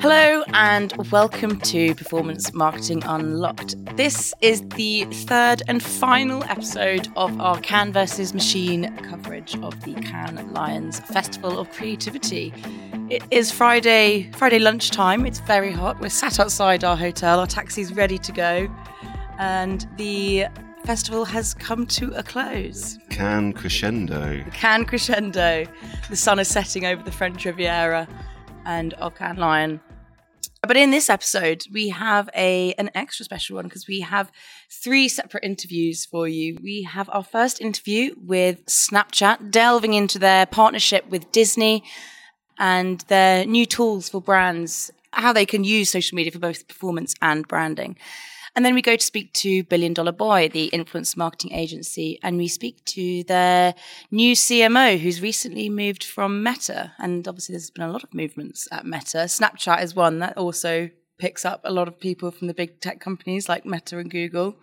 [0.00, 3.74] Hello, and welcome to Performance Marketing Unlocked.
[3.98, 9.92] This is the third and final episode of our Cannes versus Machine coverage of the
[9.96, 12.50] Cannes Lions Festival of Creativity.
[13.10, 15.26] It is Friday, Friday lunchtime.
[15.26, 16.00] It's very hot.
[16.00, 17.38] We're sat outside our hotel.
[17.38, 18.74] Our taxi's ready to go,
[19.38, 20.46] and the
[20.86, 22.98] festival has come to a close.
[23.10, 24.42] Can crescendo.
[24.54, 25.66] Cannes crescendo.
[26.08, 28.08] The sun is setting over the French Riviera
[28.64, 29.80] and of Cannes Lion.
[30.62, 34.30] But in this episode, we have a an extra special one because we have
[34.70, 36.58] three separate interviews for you.
[36.62, 41.82] We have our first interview with Snapchat, delving into their partnership with Disney
[42.58, 47.14] and their new tools for brands, how they can use social media for both performance
[47.22, 47.96] and branding.
[48.56, 52.36] And then we go to speak to Billion Dollar Boy, the influence marketing agency, and
[52.36, 53.74] we speak to their
[54.10, 56.92] new CMO who's recently moved from Meta.
[56.98, 59.18] And obviously, there's been a lot of movements at Meta.
[59.18, 62.98] Snapchat is one that also picks up a lot of people from the big tech
[62.98, 64.56] companies like Meta and Google.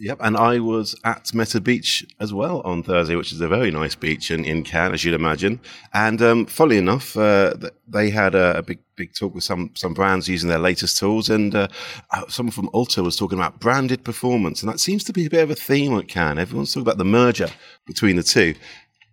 [0.00, 3.70] Yep, and I was at Meta Beach as well on Thursday, which is a very
[3.70, 5.60] nice beach in, in Cannes, as you'd imagine.
[5.92, 7.54] And um, funnily enough, uh,
[7.86, 11.30] they had a, a, big big talk with some some brands using their latest tools,
[11.30, 11.68] and uh,
[12.10, 15.30] uh, someone from Ulta was talking about branded performance, and that seems to be a
[15.30, 16.40] bit of a theme at Cannes.
[16.40, 17.50] Everyone's talking about the merger
[17.86, 18.54] between the two.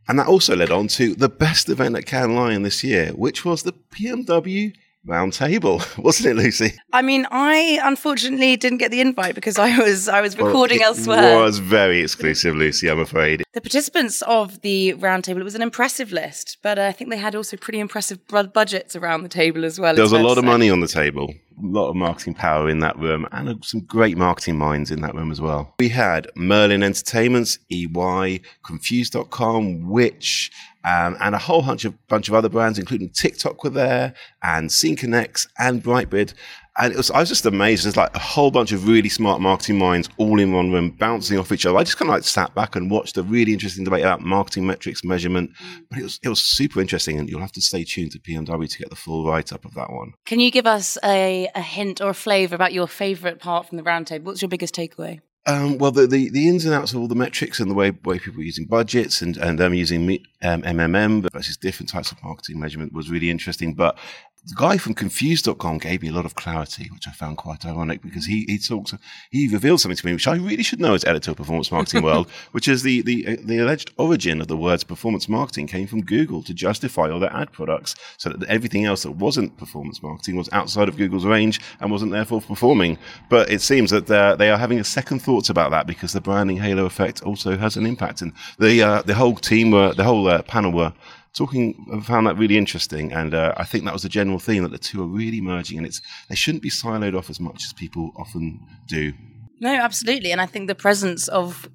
[0.08, 3.46] And that also led on to the best event at Cannes Lion this year, which
[3.46, 4.74] was the PMW
[5.06, 6.74] round table, wasn't it, Lucy?
[6.94, 10.90] I mean, I unfortunately didn't get the invite because I was I was recording well,
[10.90, 11.40] elsewhere.
[11.40, 12.90] It was very exclusive, Lucy.
[12.90, 13.44] I'm afraid.
[13.54, 17.10] The participants of the round table it was an impressive list, but uh, I think
[17.10, 19.96] they had also pretty impressive budgets around the table as well.
[19.96, 21.34] There was a lot of money on the table.
[21.62, 25.14] A lot of marketing power in that room and some great marketing minds in that
[25.14, 25.76] room as well.
[25.80, 30.52] We had Merlin Entertainments, EY, Confused.com, Which,
[30.84, 34.70] um, and a whole bunch of bunch of other brands, including TikTok, were there, and
[34.70, 36.34] SceneConneX and Brightbid.
[36.78, 37.84] And it was, I was just amazed.
[37.84, 41.38] There's like a whole bunch of really smart marketing minds all in one room, bouncing
[41.38, 41.78] off each other.
[41.78, 44.66] I just kind of like sat back and watched a really interesting debate about marketing
[44.66, 45.52] metrics measurement.
[45.90, 48.70] But it was it was super interesting, and you'll have to stay tuned to PMW
[48.70, 50.14] to get the full write up of that one.
[50.26, 53.78] Can you give us a, a hint or a flavour about your favourite part from
[53.78, 54.24] the roundtable?
[54.24, 55.20] What's your biggest takeaway?
[55.48, 57.90] Um, well, the, the, the, ins and outs of all the metrics and the way,
[58.04, 60.08] way people are using budgets and, and them using
[60.44, 63.74] um, MMM versus different types of marketing measurement was really interesting.
[63.74, 63.98] But
[64.44, 68.02] the guy from confused.com gave me a lot of clarity, which I found quite ironic
[68.02, 68.92] because he, he talks,
[69.30, 72.02] he revealed something to me, which I really should know as editor of performance marketing
[72.02, 75.86] world, which is the, the, uh, the alleged origin of the words performance marketing came
[75.86, 80.02] from Google to justify all their ad products so that everything else that wasn't performance
[80.02, 82.98] marketing was outside of Google's range and wasn't therefore performing.
[83.30, 86.58] But it seems that they are having a second thoughts about that because the branding
[86.58, 88.24] halo effect also has an impact.
[88.24, 90.94] And the, uh, the whole team were, the whole uh, panel were
[91.36, 94.72] talking, found that really interesting, and uh, I think that was the general theme that
[94.72, 97.74] the two are really merging, and it's they shouldn't be siloed off as much as
[97.74, 99.14] people often do.
[99.60, 101.70] No, absolutely, and I think the presence of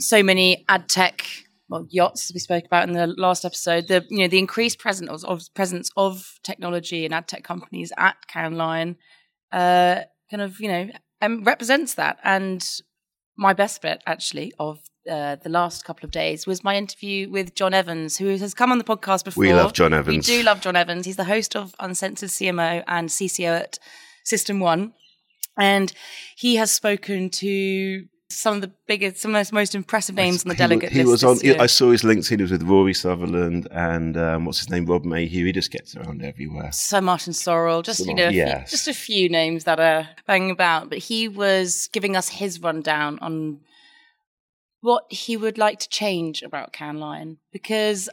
[0.00, 1.24] so many ad tech
[1.68, 5.10] well, yachts we spoke about in the last episode, the you know the increased presence
[5.10, 8.96] of, of presence of technology and ad tech companies at Cannes Lion,
[9.52, 10.88] uh, kind of you know
[11.20, 12.18] um, represents that.
[12.24, 12.66] And
[13.36, 17.54] my best bit actually of uh, the last couple of days was my interview with
[17.54, 19.40] Jon Evans, who has come on the podcast before.
[19.40, 20.28] We love Jon Evans.
[20.28, 21.06] We do love Jon Evans.
[21.06, 23.78] He's the host of Uncensored CMO and CCO at
[24.24, 24.92] System1.
[25.56, 25.92] And
[26.36, 30.48] he has spoken to some of the biggest, some of the most impressive names on
[30.48, 31.24] the he, delegate he list.
[31.24, 31.60] was on.
[31.60, 32.36] I saw his LinkedIn.
[32.36, 35.46] He was with Rory Sutherland and um, what's his name, Rob Mayhew.
[35.46, 36.70] He just gets around everywhere.
[36.72, 38.68] Sir Martin Sorrell, just you know, yes.
[38.68, 40.90] few, just a few names that are banging about.
[40.90, 43.60] But he was giving us his rundown on
[44.80, 48.08] what he would like to change about Cannes Lion because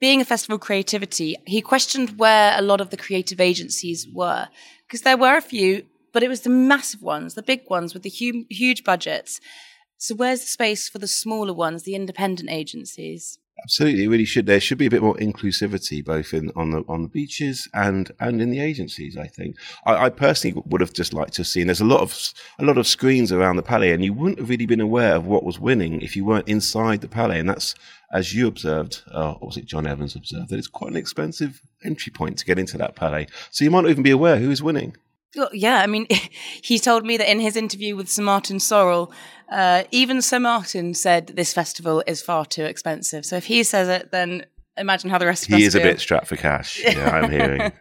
[0.00, 4.48] being a festival of creativity, he questioned where a lot of the creative agencies were
[4.86, 8.02] because there were a few, but it was the massive ones, the big ones with
[8.02, 9.40] the huge, huge budgets.
[9.98, 13.38] So where's the space for the smaller ones, the independent agencies?
[13.62, 14.46] Absolutely, it really should.
[14.46, 18.10] There should be a bit more inclusivity, both in on the on the beaches and
[18.18, 19.16] and in the agencies.
[19.16, 21.66] I think I, I personally would have just liked to have seen.
[21.66, 24.48] There's a lot of a lot of screens around the Palais, and you wouldn't have
[24.48, 27.40] really been aware of what was winning if you weren't inside the Palais.
[27.40, 27.74] And that's
[28.12, 31.60] as you observed, uh, or was it Jon Evans observed that it's quite an expensive
[31.84, 33.26] entry point to get into that Palais.
[33.50, 34.96] So you might not even be aware who is winning.
[35.36, 36.06] Well, yeah, I mean,
[36.62, 39.12] he told me that in his interview with Sir Martin Sorrell,
[39.50, 43.26] uh, even Sir Martin said this festival is far too expensive.
[43.26, 45.74] So if he says it, then imagine how the rest of he us He is
[45.74, 45.82] feel.
[45.82, 46.80] a bit strapped for cash.
[46.84, 47.72] Yeah, I'm hearing.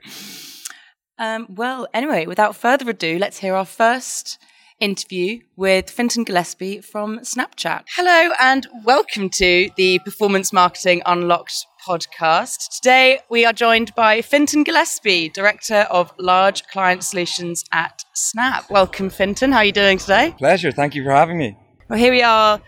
[1.19, 4.39] um, well, anyway, without further ado, let's hear our first
[4.79, 7.83] interview with Fintan Gillespie from Snapchat.
[7.95, 12.69] Hello and welcome to the Performance Marketing Unlocked podcast.
[12.75, 18.69] Today we are joined by Fintan Gillespie, Director of Large Client Solutions at Snap.
[18.69, 19.51] Welcome, Fintan.
[19.51, 20.33] How are you doing today?
[20.37, 20.71] Pleasure.
[20.71, 21.57] Thank you for having me.
[21.89, 22.61] Well, here we are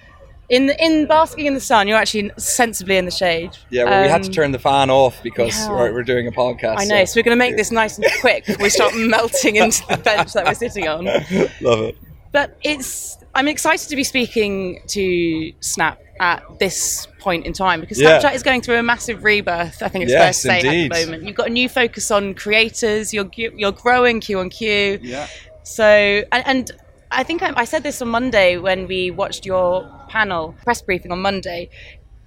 [0.52, 1.88] in the, in basking in the sun.
[1.88, 3.58] You're actually sensibly in the shade.
[3.70, 5.72] Yeah, well, um, we had to um, turn the fan off because yeah.
[5.72, 6.76] we're, we're, doing a podcast.
[6.78, 8.46] I know, so, so we're going to make this nice and quick.
[8.60, 11.06] we start melting into the bench that we're sitting on.
[11.62, 11.98] Love it.
[12.34, 17.98] But it's I'm excited to be speaking to Snap at this point in time because
[17.98, 18.32] Snapchat yeah.
[18.34, 19.82] is going through a massive rebirth.
[19.82, 20.92] I think it's yes, fair to say indeed.
[20.92, 21.24] at the moment.
[21.24, 23.14] You've got a new focus on creators.
[23.14, 25.00] You're you're growing Q on Q.
[25.02, 25.28] Yeah.
[25.64, 26.72] So and, and
[27.12, 31.12] I think I, I said this on Monday when we watched your panel press briefing
[31.12, 31.70] on Monday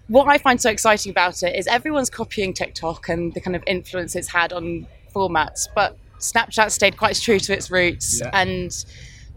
[0.08, 3.62] what I find so exciting about it is everyone's copying TikTok and the kind of
[3.66, 8.30] influence it's had on formats, but Snapchat stayed quite true to its roots yeah.
[8.32, 8.84] and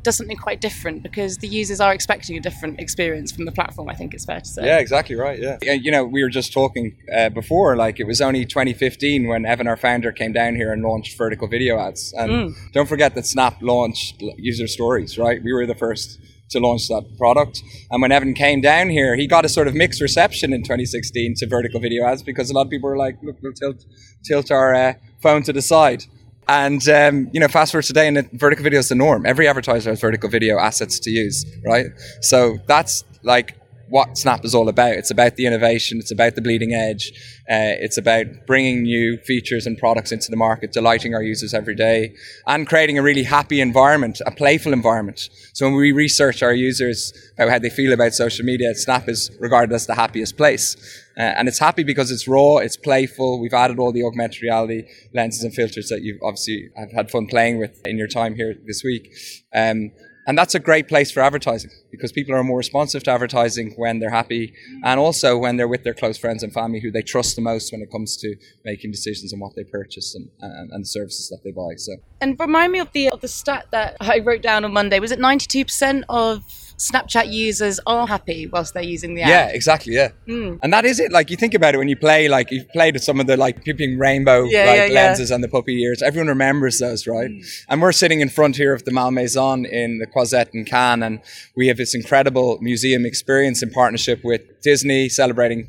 [0.04, 3.90] does something quite different because the users are expecting a different experience from the platform.
[3.90, 4.66] I think it's fair to say.
[4.66, 5.40] Yeah, exactly right.
[5.40, 7.76] Yeah, you know, we were just talking uh, before.
[7.76, 11.48] Like it was only 2015 when Evan, our founder, came down here and launched vertical
[11.48, 12.14] video ads.
[12.14, 12.72] And mm.
[12.74, 15.18] don't forget that Snap launched user stories.
[15.18, 17.62] Right, we were the first to launch that product.
[17.92, 21.36] And when Evan came down here, he got a sort of mixed reception in 2016
[21.38, 23.86] to vertical video ads because a lot of people were like, "Look, we'll tilt
[24.24, 26.04] tilt our uh, phone to the side."
[26.48, 29.26] And um, you know, fast forward today, and vertical video is the norm.
[29.26, 31.88] Every advertiser has vertical video assets to use, right?
[32.22, 33.58] So that's like
[33.90, 34.94] what Snap is all about.
[34.94, 36.00] It's about the innovation.
[36.00, 37.12] It's about the bleeding edge.
[37.50, 41.76] Uh, it's about bringing new features and products into the market, delighting our users every
[41.76, 42.14] day,
[42.46, 45.30] and creating a really happy environment, a playful environment.
[45.54, 49.32] So when we research our users about how they feel about social media, Snap is
[49.40, 50.76] regarded as the happiest place.
[51.18, 53.40] Uh, and it's happy because it's raw, it's playful.
[53.40, 57.26] We've added all the augmented reality lenses and filters that you've obviously have had fun
[57.28, 59.12] playing with in your time here this week.
[59.56, 59.92] Um,
[60.28, 64.00] and that's a great place for advertising because people are more responsive to advertising when
[64.00, 64.54] they're happy
[64.84, 67.72] and also when they're with their close friends and family who they trust the most
[67.72, 68.36] when it comes to
[68.66, 71.76] making decisions on what they purchase and, and, and the services that they buy.
[71.78, 75.00] So, And remind me of the, of the stat that I wrote down on Monday.
[75.00, 76.44] Was it 92% of
[76.78, 79.30] Snapchat users are happy whilst they're using the app.
[79.30, 79.96] Yeah, exactly.
[79.96, 80.60] Yeah, mm.
[80.62, 81.12] and that is it.
[81.12, 83.36] Like you think about it when you play, like you've played with some of the
[83.36, 85.36] like peeping rainbow yeah, like yeah, lenses yeah.
[85.36, 86.04] and the puppy ears.
[86.04, 87.32] Everyone remembers those, right?
[87.32, 87.64] Mm.
[87.70, 91.20] And we're sitting in front here of the Malmaison in the Croisette in Cannes, and
[91.56, 94.42] we have this incredible museum experience in partnership with
[94.72, 95.62] Disney, celebrating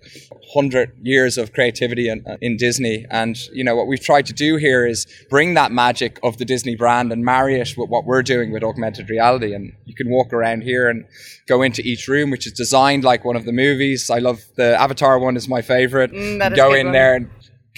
[0.54, 3.06] 100 years of creativity in, in Disney.
[3.10, 6.44] And you know what we've tried to do here is bring that magic of the
[6.44, 9.54] Disney brand and marry it with what we're doing with augmented reality.
[9.54, 11.08] And you can walk around here and and
[11.46, 14.10] go into each room, which is designed like one of the movies.
[14.10, 16.12] I love the Avatar one is my favorite.
[16.12, 16.92] Mm, go in one.
[16.92, 17.30] there and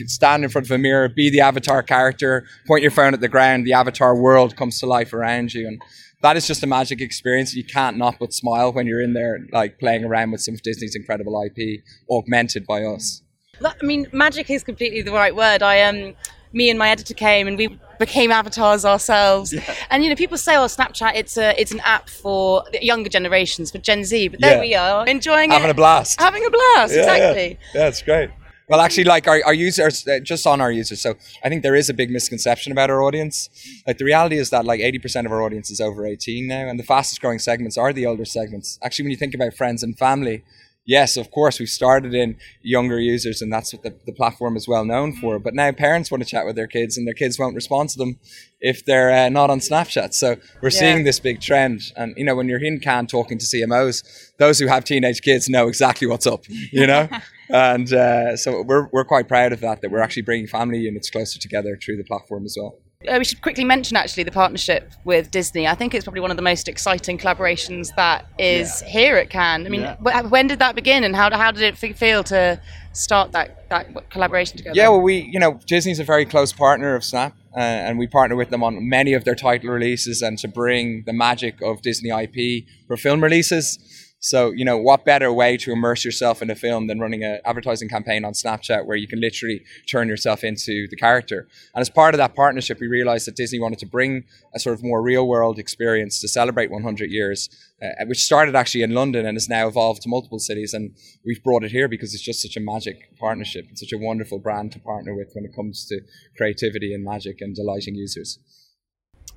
[0.06, 3.28] stand in front of a mirror, be the Avatar character, point your phone at the
[3.28, 5.82] ground, the Avatar world comes to life around you, and
[6.22, 7.54] that is just a magic experience.
[7.54, 10.62] You can't not but smile when you're in there, like playing around with some of
[10.62, 13.22] Disney's incredible IP, augmented by us.
[13.64, 15.62] I mean, magic is completely the right word.
[15.62, 16.14] I um,
[16.52, 19.52] me and my editor came and we became avatars ourselves.
[19.52, 19.74] Yeah.
[19.90, 23.70] And you know, people say, "Oh, Snapchat, it's a it's an app for younger generations,
[23.70, 24.60] for Gen Z." But there yeah.
[24.60, 26.94] we are, enjoying having it, having a blast, having a blast.
[26.94, 27.58] Yeah, exactly.
[27.74, 28.30] Yeah, it's great.
[28.70, 31.00] Well, actually, like our, our users, uh, just on our users.
[31.02, 33.50] So I think there is a big misconception about our audience.
[33.84, 36.78] Like the reality is that like 80% of our audience is over 18 now, and
[36.78, 38.78] the fastest growing segments are the older segments.
[38.80, 40.44] Actually, when you think about friends and family,
[40.86, 44.68] yes, of course, we've started in younger users, and that's what the, the platform is
[44.68, 45.40] well known for.
[45.40, 47.98] But now parents want to chat with their kids, and their kids won't respond to
[47.98, 48.20] them
[48.60, 50.14] if they're uh, not on Snapchat.
[50.14, 50.78] So we're yeah.
[50.78, 51.92] seeing this big trend.
[51.96, 54.04] And, you know, when you're in Cannes talking to CMOs,
[54.38, 57.08] those who have teenage kids know exactly what's up, you know?
[57.52, 61.10] and uh, so we're, we're quite proud of that, that we're actually bringing family units
[61.10, 62.78] closer together through the platform as well.
[63.08, 65.66] Uh, we should quickly mention actually the partnership with Disney.
[65.66, 68.88] I think it's probably one of the most exciting collaborations that is yeah.
[68.88, 69.64] here at Cannes.
[69.64, 70.22] I mean, yeah.
[70.22, 72.60] when did that begin, and how, how did it feel to
[72.92, 74.76] start that that collaboration together?
[74.76, 78.06] Yeah, well, we you know Disney's a very close partner of Snap, uh, and we
[78.06, 81.80] partner with them on many of their title releases and to bring the magic of
[81.80, 83.78] Disney IP for film releases.
[84.22, 87.40] So, you know, what better way to immerse yourself in a film than running an
[87.46, 91.48] advertising campaign on Snapchat where you can literally turn yourself into the character?
[91.74, 94.24] And as part of that partnership, we realized that Disney wanted to bring
[94.54, 97.48] a sort of more real world experience to celebrate 100 years,
[97.82, 100.74] uh, which started actually in London and has now evolved to multiple cities.
[100.74, 103.68] And we've brought it here because it's just such a magic partnership.
[103.70, 105.98] It's such a wonderful brand to partner with when it comes to
[106.36, 108.38] creativity and magic and delighting users.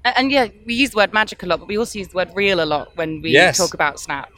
[0.06, 2.32] And yeah, we use the word magic a lot, but we also use the word
[2.36, 3.58] real a lot when we yes.
[3.58, 4.30] talk about Snap.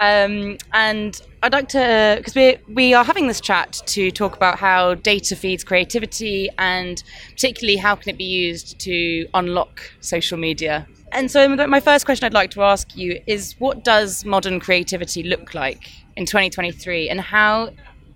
[0.00, 4.58] Um, and I'd like to, because we we are having this chat to talk about
[4.58, 10.86] how data feeds creativity, and particularly how can it be used to unlock social media
[11.12, 15.22] And so, my first question I'd like to ask you is what does modern creativity
[15.22, 17.70] look like in 2023, and how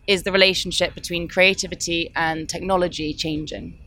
[0.07, 3.79] is the relationship between creativity and technology changing?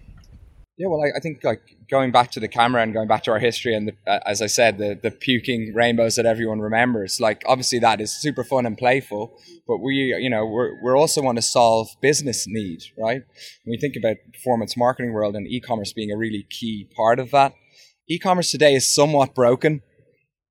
[0.77, 3.31] Yeah, well, I, I, think like going back to the camera and going back to
[3.31, 7.21] our history, and the, uh, as I said, the the puking rainbows that everyone remembers.
[7.21, 11.21] Like, obviously, that is super fun and playful, but we, you know, we're we're also
[11.21, 13.21] want to solve business need, right?
[13.63, 17.31] When we think about performance marketing world and e-commerce being a really key part of
[17.31, 17.53] that,
[18.09, 19.81] e-commerce today is somewhat broken,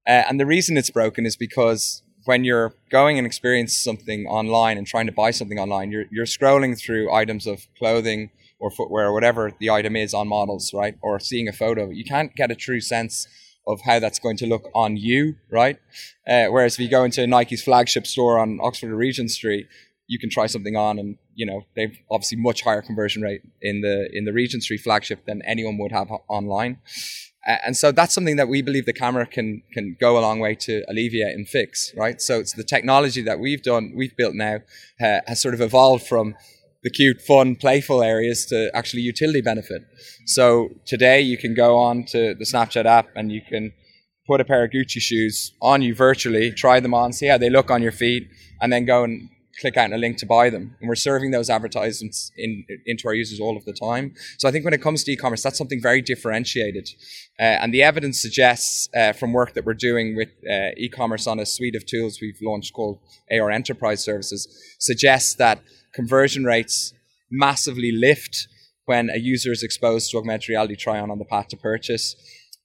[0.09, 4.79] uh, and the reason it's broken is because when you're going and experiencing something online
[4.79, 9.07] and trying to buy something online, you're you're scrolling through items of clothing or footwear
[9.07, 10.97] or whatever the item is on models, right?
[11.03, 13.27] Or seeing a photo, you can't get a true sense
[13.67, 15.79] of how that's going to look on you, right?
[16.27, 19.67] Uh, whereas if you go into Nike's flagship store on Oxford or Regent Street,
[20.07, 23.81] you can try something on, and you know they've obviously much higher conversion rate in
[23.81, 26.79] the in the Regent Street flagship than anyone would have online.
[27.47, 30.55] And so that's something that we believe the camera can can go a long way
[30.57, 32.21] to alleviate and fix, right?
[32.21, 34.61] So it's the technology that we've done, we've built now,
[35.01, 36.37] uh, has sort of evolved from
[36.85, 39.83] the cute, fun, playful areas to actually utility benefit.
[40.27, 43.73] So today you can go on to the Snapchat app and you can
[44.27, 47.51] put a pair of Gucci shoes on you virtually, try them on, see how they
[47.51, 48.29] look on your feet,
[48.61, 50.77] and then go and click out a link to buy them.
[50.81, 54.15] And we're serving those advertisements in, into our users all of the time.
[54.39, 56.89] So I think when it comes to e-commerce, that's something very differentiated.
[57.39, 61.39] Uh, and the evidence suggests uh, from work that we're doing with uh, e-commerce on
[61.39, 62.99] a suite of tools we've launched called
[63.31, 64.49] AR Enterprise Services,
[64.79, 65.61] suggests that
[65.95, 66.93] conversion rates
[67.31, 68.49] massively lift
[68.87, 72.17] when a user is exposed to augmented reality try on on the path to purchase.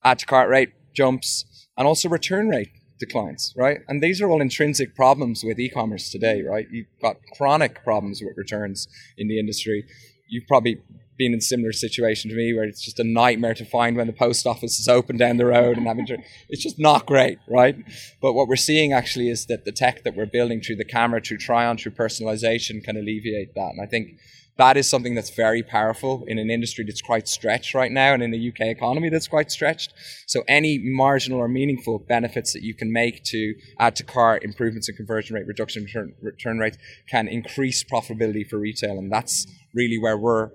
[0.03, 2.69] Add to cart rate jumps and also return rate
[2.99, 3.79] declines, right?
[3.87, 6.67] And these are all intrinsic problems with e-commerce today, right?
[6.69, 9.85] You've got chronic problems with returns in the industry.
[10.27, 10.81] You've probably
[11.19, 14.07] been in a similar situation to me where it's just a nightmare to find when
[14.07, 17.37] the post office is open down the road and having to it's just not great
[17.47, 17.75] right
[18.21, 21.21] but what we're seeing actually is that the tech that we're building through the camera
[21.21, 24.17] through try on through personalization can alleviate that and i think
[24.59, 28.21] that is something that's very powerful in an industry that's quite stretched right now and
[28.21, 29.93] in the UK economy that's quite stretched.
[30.27, 34.89] So any marginal or meaningful benefits that you can make to add to car improvements
[34.89, 36.77] in conversion rate, reduction return, return rates
[37.09, 38.99] can increase profitability for retail.
[38.99, 40.49] And that's really where we're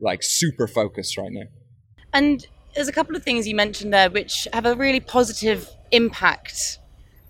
[0.00, 1.44] like super focused right now.
[2.12, 6.78] And there's a couple of things you mentioned there which have a really positive impact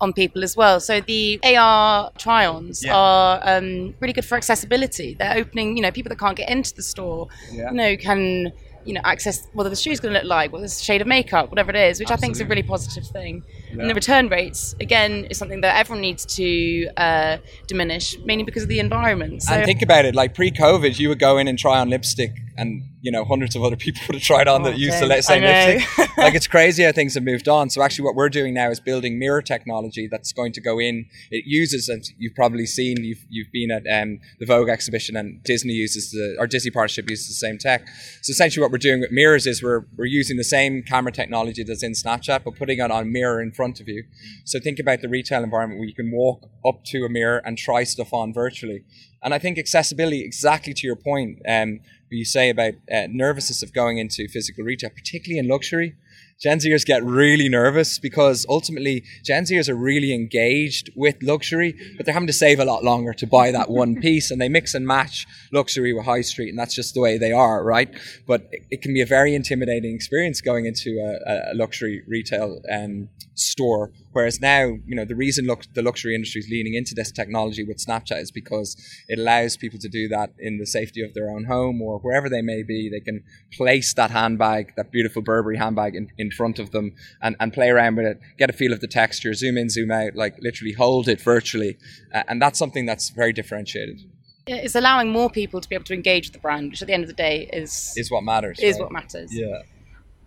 [0.00, 0.80] on people as well.
[0.80, 2.96] So the AR try-ons yeah.
[2.96, 5.14] are um, really good for accessibility.
[5.14, 7.70] They're opening, you know, people that can't get into the store, yeah.
[7.70, 8.52] you know, can
[8.84, 11.50] you know access what the shoe's going to look like, what the shade of makeup,
[11.50, 12.12] whatever it is, which Absolutely.
[12.12, 13.42] I think is a really positive thing.
[13.68, 13.80] Yeah.
[13.80, 18.62] And the return rates again is something that everyone needs to uh, diminish, mainly because
[18.62, 19.42] of the environment.
[19.42, 22.32] So, and think about it, like pre-COVID, you would go in and try on lipstick
[22.60, 25.22] and you know hundreds of other people would have tried on oh, that used the
[25.22, 26.16] same lipstick.
[26.18, 27.70] like it's crazy how things have moved on.
[27.70, 31.06] So actually, what we're doing now is building mirror technology that's going to go in.
[31.30, 35.42] It uses, and you've probably seen, you've you've been at um, the Vogue exhibition, and
[35.42, 37.88] Disney uses the or Disney partnership uses the same tech.
[38.22, 41.64] So essentially, what we're doing with mirrors is we're we're using the same camera technology
[41.64, 44.04] that's in Snapchat, but putting it on a mirror in front of you.
[44.44, 47.56] So think about the retail environment where you can walk up to a mirror and
[47.56, 48.84] try stuff on virtually.
[49.22, 53.72] And I think accessibility, exactly to your point, um, you say about uh, nervousness of
[53.72, 55.96] going into physical retail, particularly in luxury.
[56.40, 62.06] Gen Zers get really nervous because ultimately Gen Zers are really engaged with luxury, but
[62.06, 64.74] they're having to save a lot longer to buy that one piece and they mix
[64.74, 67.94] and match luxury with high street and that's just the way they are, right?
[68.26, 72.62] But it, it can be a very intimidating experience going into a, a luxury retail
[72.72, 73.92] um, store.
[74.12, 77.64] Whereas now, you know, the reason look, the luxury industry is leaning into this technology
[77.64, 78.76] with Snapchat is because
[79.08, 82.28] it allows people to do that in the safety of their own home or wherever
[82.28, 82.88] they may be.
[82.88, 87.36] They can place that handbag, that beautiful Burberry handbag in, in front of them and,
[87.40, 90.14] and play around with it, get a feel of the texture, zoom in, zoom out,
[90.14, 91.78] like literally hold it virtually.
[92.12, 94.00] Uh, and that's something that's very differentiated.
[94.46, 96.94] It's allowing more people to be able to engage with the brand, which at the
[96.94, 98.58] end of the day is is what matters.
[98.58, 98.82] Is right?
[98.82, 99.30] what matters.
[99.32, 99.62] Yeah.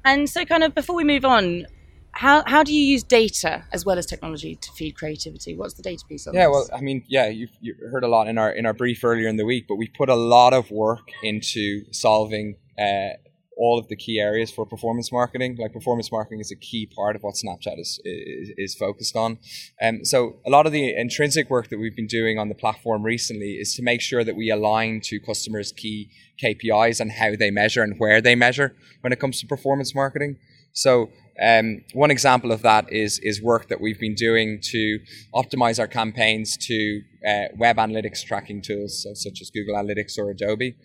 [0.05, 1.65] And so, kind of before we move on,
[2.13, 5.55] how, how do you use data as well as technology to feed creativity?
[5.55, 6.51] What's the data piece of Yeah, this?
[6.51, 9.27] well, I mean, yeah, you've, you heard a lot in our in our brief earlier
[9.27, 13.17] in the week, but we put a lot of work into solving uh,
[13.57, 15.57] all of the key areas for performance marketing.
[15.59, 19.37] Like performance marketing is a key part of what Snapchat is is, is focused on.
[19.81, 23.03] Um, so a lot of the intrinsic work that we've been doing on the platform
[23.03, 26.09] recently is to make sure that we align to customers' key
[26.43, 30.37] KPIs and how they measure and where they measure when it comes to performance marketing.
[30.73, 31.09] So
[31.41, 34.99] um, one example of that is is work that we've been doing to
[35.33, 40.29] optimize our campaigns to uh, web analytics tracking tools, so such as Google Analytics or
[40.29, 40.75] Adobe.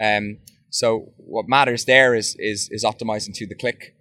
[0.00, 0.38] Um,
[0.74, 3.94] so what matters there is is is optimizing to the click.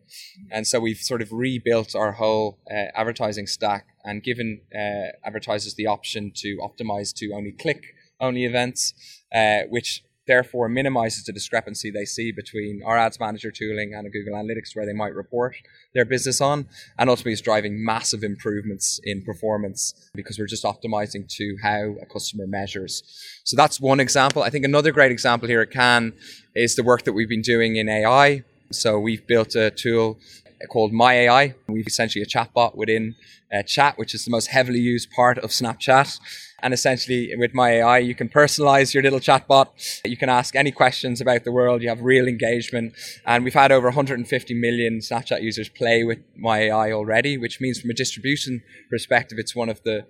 [0.51, 5.75] And so we've sort of rebuilt our whole uh, advertising stack and given uh, advertisers
[5.75, 7.81] the option to optimize to only click
[8.19, 8.93] only events,
[9.33, 14.09] uh, which therefore minimizes the discrepancy they see between our ads manager tooling and a
[14.09, 15.55] Google Analytics where they might report
[15.93, 21.27] their business on, and ultimately is driving massive improvements in performance because we're just optimizing
[21.27, 23.03] to how a customer measures.
[23.43, 24.43] So that's one example.
[24.43, 26.13] I think another great example here at Cannes
[26.55, 28.43] is the work that we've been doing in AI.
[28.71, 30.17] So we've built a tool
[30.69, 31.55] called My AI.
[31.67, 33.15] We've essentially a chatbot within
[33.53, 36.19] uh, chat, which is the most heavily used part of Snapchat.
[36.63, 39.67] And essentially, with my AI, you can personalize your little chatbot.
[40.05, 41.81] You can ask any questions about the world.
[41.81, 42.93] You have real engagement.
[43.25, 47.79] And we've had over 150 million Snapchat users play with my AI already, which means
[47.81, 50.05] from a distribution perspective, it's one of the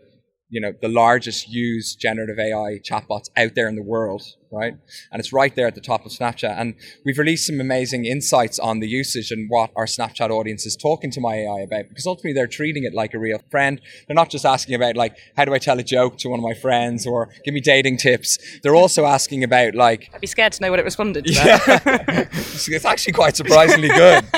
[0.49, 4.21] you know the largest used generative AI chatbots out there in the world,
[4.53, 4.73] right?
[5.11, 6.55] And it's right there at the top of Snapchat.
[6.57, 10.75] And we've released some amazing insights on the usage and what our Snapchat audience is
[10.75, 13.81] talking to my AI about, because ultimately they're treating it like a real friend.
[14.07, 16.43] They're not just asking about like how do I tell a joke to one of
[16.43, 18.37] my friends or give me dating tips.
[18.61, 21.33] They're also asking about like I'd be scared to know what it responded to.
[21.33, 21.59] yeah.
[22.31, 24.23] it's actually quite surprisingly good.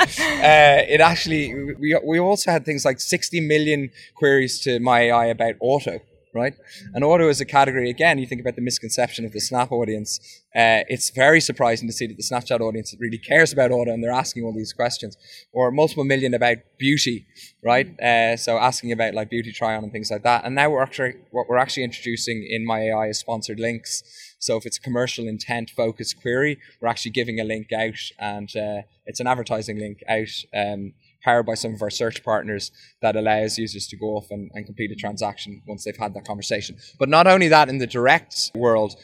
[0.46, 5.26] Uh, it actually, we, we also had things like 60 million queries to my AI
[5.26, 6.00] about auto,
[6.36, 6.54] right?
[6.94, 10.20] And auto is a category, again, you think about the misconception of the Snap audience.
[10.56, 14.04] Uh, it's very surprising to see that the Snapchat audience really cares about auto and
[14.04, 15.18] they're asking all these questions.
[15.54, 17.26] Or multiple million about beauty,
[17.64, 18.00] right?
[18.00, 20.44] Uh, so asking about like beauty try on and things like that.
[20.46, 24.04] And now we're actually, what we're actually introducing in my AI is sponsored links.
[24.38, 28.50] So if it's a commercial intent focused query, we're actually giving a link out and
[28.56, 30.30] uh, it's an advertising link out.
[30.54, 30.94] Um,
[31.26, 34.66] powered by some of our search partners that allows users to go off and, and
[34.66, 36.78] complete a transaction once they've had that conversation.
[37.00, 38.96] But not only that, in the direct world,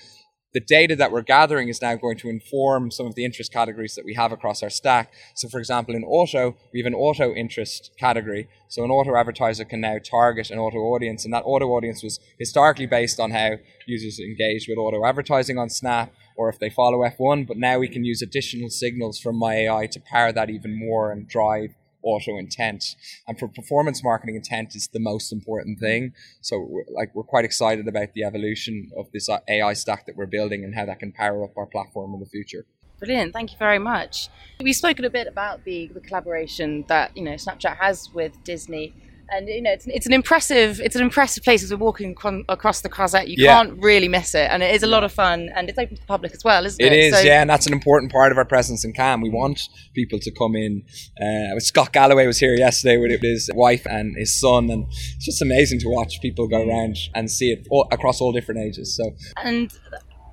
[0.54, 3.96] the data that we're gathering is now going to inform some of the interest categories
[3.96, 5.14] that we have across our stack.
[5.36, 8.50] So, for example, in auto, we have an auto interest category.
[8.68, 12.20] So, an auto advertiser can now target an auto audience, and that auto audience was
[12.38, 13.52] historically based on how
[13.88, 17.48] users engage with auto advertising on Snap or if they follow F1.
[17.48, 21.12] But now we can use additional signals from my AI to power that even more
[21.12, 22.96] and drive auto intent.
[23.28, 26.14] And for performance marketing, intent is the most important thing.
[26.42, 30.26] So, like, we're quite excited about the evolution of this uh, AI stack that we're
[30.26, 32.66] building and how that can power up our platform in the future.
[33.00, 33.34] Brilliant.
[33.34, 34.30] Thank you very much.
[34.60, 38.94] We've spoken a bit about the, the collaboration that you know Snapchat has with Disney
[39.32, 42.44] and you know it's, it's an impressive it's an impressive place as we're walking con-
[42.50, 43.28] across the Croisette.
[43.28, 43.56] You Yeah.
[43.64, 46.02] can't really miss it, and it is a lot of fun, and it's open to
[46.02, 46.92] the public as well, isn't it?
[46.92, 49.22] It is, So- yeah, and that's an important part of our presence in Cannes.
[49.22, 50.84] We want people to come in.
[51.22, 55.42] Uh, Scott Galloway was here yesterday with his wife and his son, and it's just
[55.42, 58.96] amazing to watch people go around and see it all, across all different ages.
[58.96, 59.12] So
[59.44, 59.72] And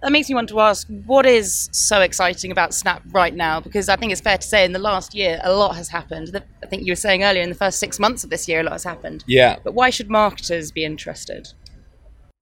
[0.03, 3.61] that makes me want to ask, what is so exciting about Snap right now?
[3.61, 6.41] Because I think it's fair to say in the last year, a lot has happened.
[6.63, 8.63] I think you were saying earlier, in the first six months of this year, a
[8.63, 9.25] lot has happened.
[9.27, 11.49] yeah, But why should marketers be interested?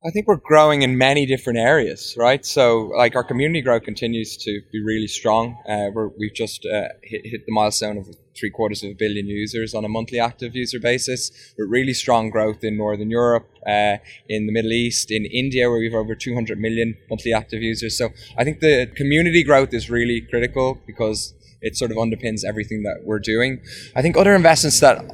[0.05, 2.45] I think we're growing in many different areas, right?
[2.45, 5.57] So, like our community growth continues to be really strong.
[5.69, 9.27] Uh, we're, we've just uh, hit, hit the milestone of three quarters of a billion
[9.27, 11.31] users on a monthly active user basis.
[11.57, 13.96] With really strong growth in Northern Europe, uh,
[14.29, 17.96] in the Middle East, in India, where we have over 200 million monthly active users.
[17.96, 22.83] So, I think the community growth is really critical because it sort of underpins everything
[22.83, 23.61] that we're doing.
[23.94, 25.05] I think other investments that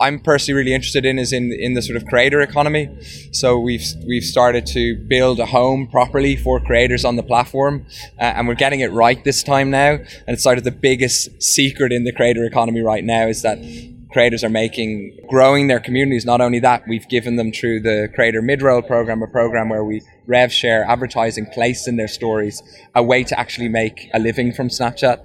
[0.00, 2.88] I'm personally really interested in is in in the sort of creator economy.
[3.32, 7.86] So we've we've started to build a home properly for creators on the platform,
[8.18, 9.92] uh, and we're getting it right this time now.
[9.92, 13.58] And it's sort of the biggest secret in the creator economy right now is that
[14.14, 16.24] creators are making growing their communities.
[16.24, 20.00] Not only that, we've given them through the creator mid-roll program, a program where we
[20.26, 22.62] rev share advertising placed in their stories,
[22.94, 25.18] a way to actually make a living from Snapchat,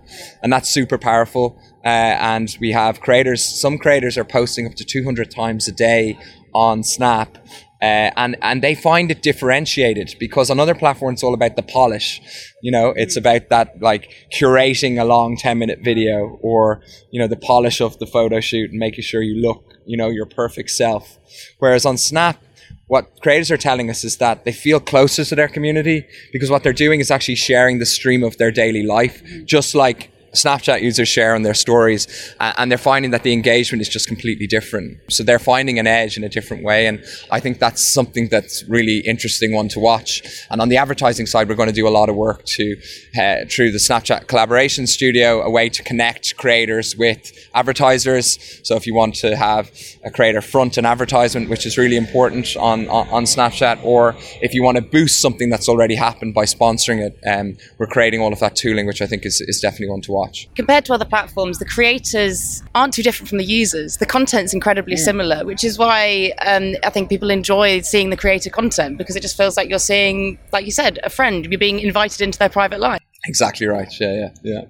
[0.44, 1.58] and that's super powerful.
[1.86, 3.46] Uh, and we have creators.
[3.46, 6.18] Some creators are posting up to 200 times a day
[6.54, 7.38] on Snap.
[7.82, 11.64] Uh, and and they find it differentiated because on other platforms it's all about the
[11.64, 12.20] polish,
[12.62, 12.94] you know.
[12.96, 17.80] It's about that like curating a long ten minute video or you know the polish
[17.80, 21.18] of the photo shoot and making sure you look you know your perfect self.
[21.60, 22.44] Whereas on Snap,
[22.88, 26.64] what creators are telling us is that they feel closer to their community because what
[26.64, 31.08] they're doing is actually sharing the stream of their daily life, just like Snapchat users
[31.08, 32.08] share on their stories,
[32.40, 35.00] and they're finding that the engagement is just completely different.
[35.10, 38.64] So they're finding an edge in a different way, and I think that's something that's
[38.68, 40.46] really interesting one to watch.
[40.50, 42.76] And on the advertising side, we're going to do a lot of work to
[43.20, 48.60] uh, through the Snapchat collaboration studio, a way to connect creators with advertisers.
[48.64, 49.72] So if you want to have
[50.04, 54.54] a creator front an advertisement, which is really important on on, on Snapchat, or if
[54.54, 58.34] you want to boost something that's already happened by sponsoring it, um, we're creating all
[58.34, 60.19] of that tooling, which I think is, is definitely one to watch.
[60.20, 60.50] Watch.
[60.56, 63.98] Compared to other platforms, the creators aren't too different from the users.
[63.98, 65.04] The content's incredibly yeah.
[65.04, 69.22] similar, which is why um, I think people enjoy seeing the creator content because it
[69.22, 71.46] just feels like you're seeing, like you said, a friend.
[71.46, 73.02] You're being invited into their private life.
[73.26, 73.92] Exactly right.
[74.00, 74.62] Yeah, yeah, yeah.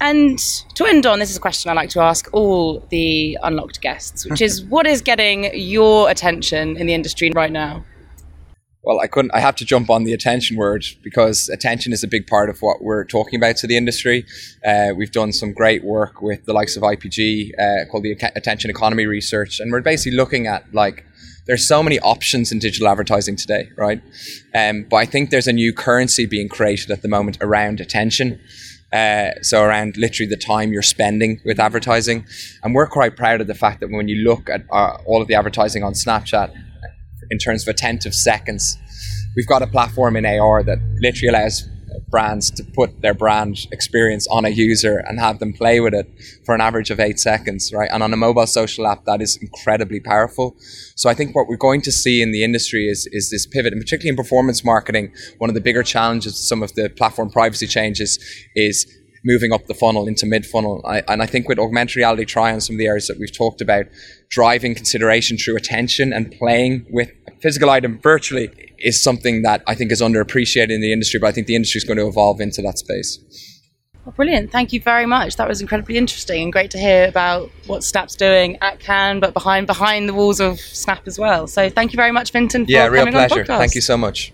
[0.00, 0.38] And
[0.74, 4.28] to end on, this is a question I like to ask all the unlocked guests,
[4.28, 7.84] which is what is getting your attention in the industry right now?
[8.88, 9.32] Well, I couldn't.
[9.34, 12.62] I have to jump on the attention word because attention is a big part of
[12.62, 14.24] what we're talking about to the industry.
[14.66, 18.70] Uh, we've done some great work with the likes of IPG uh, called the Attention
[18.70, 21.04] Economy Research, and we're basically looking at like
[21.44, 24.00] there's so many options in digital advertising today, right?
[24.54, 28.40] Um, but I think there's a new currency being created at the moment around attention.
[28.90, 32.24] Uh, so around literally the time you're spending with advertising,
[32.62, 35.28] and we're quite proud of the fact that when you look at uh, all of
[35.28, 36.56] the advertising on Snapchat,
[37.30, 38.76] in terms of attentive seconds,
[39.36, 41.68] we've got a platform in AR that literally allows
[42.08, 46.10] brands to put their brand experience on a user and have them play with it
[46.44, 47.88] for an average of eight seconds, right?
[47.92, 50.56] And on a mobile social app, that is incredibly powerful.
[50.96, 53.72] So I think what we're going to see in the industry is, is this pivot,
[53.72, 57.66] and particularly in performance marketing, one of the bigger challenges, some of the platform privacy
[57.66, 58.18] changes
[58.54, 58.86] is
[59.24, 60.82] moving up the funnel into mid funnel.
[60.86, 63.60] and I think with augmented reality try on some of the areas that we've talked
[63.60, 63.86] about,
[64.30, 69.74] driving consideration through attention and playing with a physical item virtually is something that I
[69.74, 72.40] think is underappreciated in the industry, but I think the industry is going to evolve
[72.40, 73.18] into that space.
[74.04, 74.50] Well, brilliant.
[74.50, 75.36] Thank you very much.
[75.36, 79.34] That was incredibly interesting and great to hear about what Snap's doing at Cannes, but
[79.34, 81.46] behind behind the walls of Snap as well.
[81.46, 82.64] So thank you very much, Fintan.
[82.68, 83.44] yeah, real pleasure.
[83.44, 84.32] Thank you so much.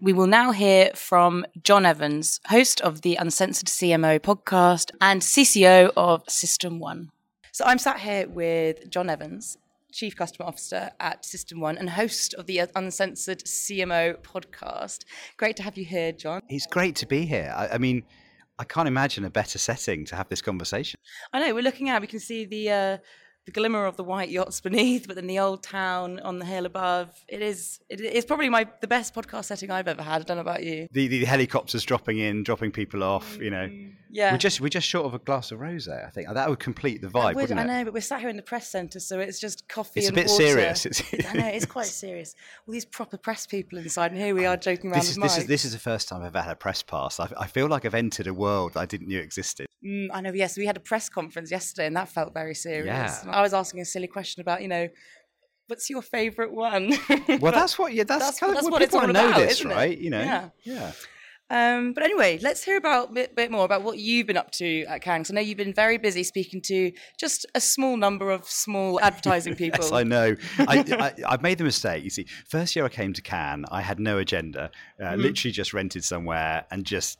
[0.00, 5.92] We will now hear from Jon Evans, host of the Uncensored CMO podcast and CCO
[5.96, 7.08] of System1.
[7.52, 9.58] So I'm sat here with Jon Evans,
[9.92, 15.04] Chief Customer Officer at System1 and host of the Uncensored CMO podcast.
[15.36, 16.40] Great to have you here, John.
[16.48, 17.52] It's great to be here.
[17.56, 18.04] I, I mean,
[18.58, 20.98] I can't imagine a better setting to have this conversation.
[21.32, 21.54] I know.
[21.54, 22.00] We're looking out.
[22.00, 22.98] We can see the uh,
[23.44, 26.66] the glimmer of the white yachts beneath, but then the old town on the hill
[26.66, 27.10] above.
[27.28, 30.22] It is it is probably my the best podcast setting I've ever had.
[30.22, 30.88] I don't know about you.
[30.92, 33.38] The the helicopters dropping in, dropping people off.
[33.40, 33.68] You know,
[34.12, 34.32] yeah.
[34.32, 36.06] We're just we're just short of a glass of rosé.
[36.06, 37.34] I think that would complete the vibe.
[37.34, 40.06] Would, I know, but we're sat here in the press centre, so it's just coffee.
[40.06, 40.44] And it's a bit water.
[40.44, 40.86] serious.
[40.86, 42.34] It's, I know it's quite serious.
[42.68, 45.00] All these proper press people inside, and here we are joking around.
[45.00, 47.18] This is this is this is the first time I've ever had a press pass.
[47.18, 49.66] I, I feel like I've entered a world I didn't know existed.
[49.84, 50.32] Mm, I know.
[50.32, 52.86] Yes, we had a press conference yesterday, and that felt very serious.
[52.86, 53.22] Yeah.
[53.32, 54.88] I was asking a silly question about, you know,
[55.66, 56.94] what's your favorite one?
[57.40, 57.92] well, that's what.
[57.92, 59.32] Yeah, that's, that's kind of what, what people want to know.
[59.34, 59.96] This, right?
[59.96, 60.20] You know.
[60.20, 60.48] Yeah.
[60.64, 60.92] Yeah.
[61.50, 64.50] Um, but anyway, let's hear about a bit, bit, more about what you've been up
[64.52, 65.30] to at Cannes.
[65.30, 69.54] I know you've been very busy speaking to just a small number of small advertising
[69.56, 69.84] people.
[69.84, 70.34] yes, I know.
[70.58, 72.04] I, have made the mistake.
[72.04, 74.70] You see, first year I came to Cannes, I had no agenda.
[74.98, 75.20] Uh, mm-hmm.
[75.20, 77.18] Literally just rented somewhere and just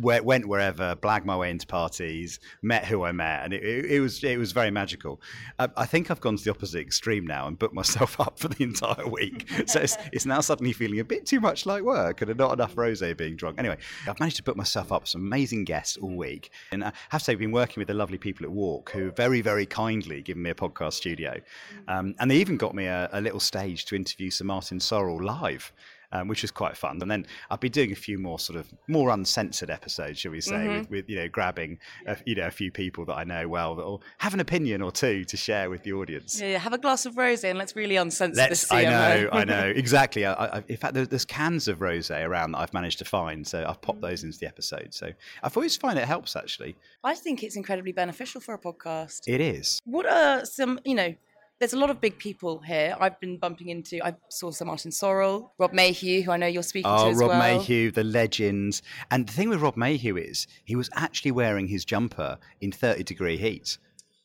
[0.00, 4.00] went wherever, blagged my way into parties, met who I met, and it, it, it
[4.00, 5.20] was it was very magical.
[5.58, 8.48] Uh, I think I've gone to the opposite extreme now and booked myself up for
[8.48, 9.48] the entire week.
[9.66, 12.74] so it's, it's now suddenly feeling a bit too much like work and not enough
[12.74, 13.58] rosé being drunk.
[13.66, 17.20] Anyway, I've managed to book myself up some amazing guests all week, and I have
[17.20, 20.22] to say, I've been working with the lovely people at Walk who very very kindly
[20.22, 21.34] given me a podcast studio,
[21.88, 25.20] um, and they even got me a, a little stage to interview Sir Martin Sorrell
[25.20, 25.72] live
[26.16, 26.98] um, which was quite fun.
[27.00, 30.40] And then I'll be doing a few more sort of more uncensored episodes, shall we
[30.40, 30.78] say, mm-hmm.
[30.78, 33.74] with, with, you know grabbing a, you know a few people that I know well
[33.76, 36.40] that will have an opinion or two to share with the audience.
[36.40, 36.58] Yeah, yeah.
[36.58, 38.72] have a glass of rosé and let's really uncensor let's, this.
[38.72, 40.24] I know, I know exactly.
[40.26, 43.46] I, I, in fact, there's, there's cans of rosé around that I've managed to find,
[43.46, 44.94] so I've popped those into the episode.
[44.94, 45.10] So
[45.42, 46.76] I've always find it helps actually.
[47.04, 49.22] I think it's incredibly beneficial for a podcast.
[49.26, 49.80] It is.
[49.84, 51.14] What are some, you know,
[51.58, 52.96] there's a lot of big people here.
[53.00, 54.04] I've been bumping into.
[54.04, 57.18] I saw Sir Martin Sorrell, Rob Mayhew, who I know you're speaking oh, to as
[57.18, 57.38] Rob well.
[57.38, 58.82] Mayhew, the legend.
[59.10, 63.04] And the thing with Rob Mayhew is he was actually wearing his jumper in 30
[63.04, 63.78] degree heat.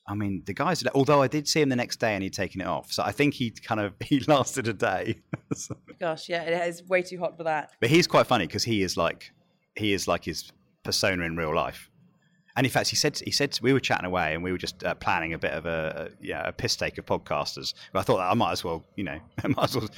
[0.08, 0.84] I mean, the guys.
[0.94, 3.12] Although I did see him the next day and he'd taken it off, so I
[3.12, 5.22] think he kind of he lasted a day.
[6.00, 7.72] Gosh, yeah, it is way too hot for that.
[7.80, 9.32] But he's quite funny because he is like
[9.76, 10.52] he is like his
[10.84, 11.91] persona in real life.
[12.56, 14.84] And in fact, he said he said we were chatting away, and we were just
[14.84, 17.74] uh, planning a bit of a, a yeah a piss take of podcasters.
[17.94, 19.90] But I thought I might as well you know I might as well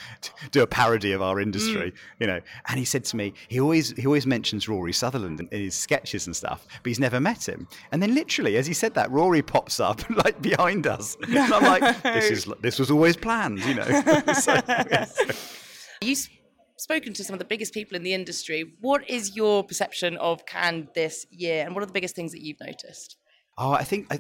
[0.52, 1.98] do a parody of our industry, mm.
[2.20, 2.40] you know.
[2.68, 6.28] And he said to me, he always he always mentions Rory Sutherland in his sketches
[6.28, 7.68] and stuff, but he's never met him.
[7.92, 11.18] And then literally, as he said that, Rory pops up like behind us.
[11.28, 11.44] No.
[11.44, 14.34] And I'm like, this is this was always planned, you know.
[14.34, 14.60] so.
[16.02, 16.16] You
[16.84, 18.74] spoken to some of the biggest people in the industry.
[18.82, 22.42] What is your perception of Cannes this year, and what are the biggest things that
[22.42, 23.18] you've noticed?
[23.58, 24.20] Oh, I think I,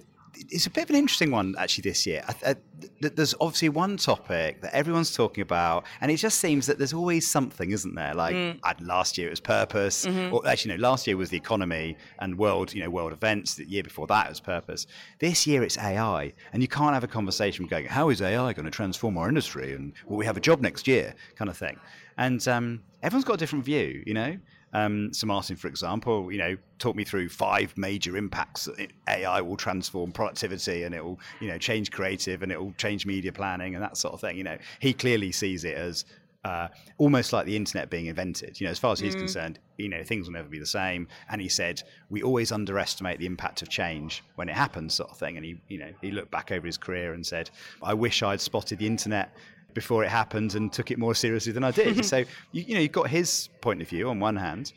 [0.49, 2.23] it's a bit of an interesting one actually this year.
[2.27, 2.55] I, I,
[3.01, 7.29] there's obviously one topic that everyone's talking about, and it just seems that there's always
[7.29, 8.13] something, isn't there?
[8.13, 8.59] Like mm.
[8.81, 10.33] last year it was purpose, mm-hmm.
[10.33, 13.55] or actually no, last year was the economy and world, you know, world events.
[13.55, 14.87] The year before that was purpose.
[15.19, 18.65] This year it's AI, and you can't have a conversation going, "How is AI going
[18.65, 21.77] to transform our industry?" and "Will we have a job next year?" kind of thing.
[22.17, 24.37] And um, everyone's got a different view, you know.
[24.73, 29.39] Um, Sir Martin, for example, you know, talk me through five major impacts that AI
[29.41, 33.31] will transform productivity and it will, you know, change creative and it will change media
[33.31, 34.35] planning and that sort of thing.
[34.35, 36.05] You know, he clearly sees it as
[36.43, 38.59] uh, almost like the internet being invented.
[38.59, 39.19] You know, as far as he's mm.
[39.19, 41.07] concerned, you know, things will never be the same.
[41.29, 45.17] And he said we always underestimate the impact of change when it happens, sort of
[45.17, 45.37] thing.
[45.37, 47.49] And he, you know, he looked back over his career and said,
[47.81, 49.35] "I wish I'd spotted the internet
[49.73, 52.05] before it happened and took it more seriously than I did.
[52.13, 54.73] so you, you know, you've got his point of view on one hand,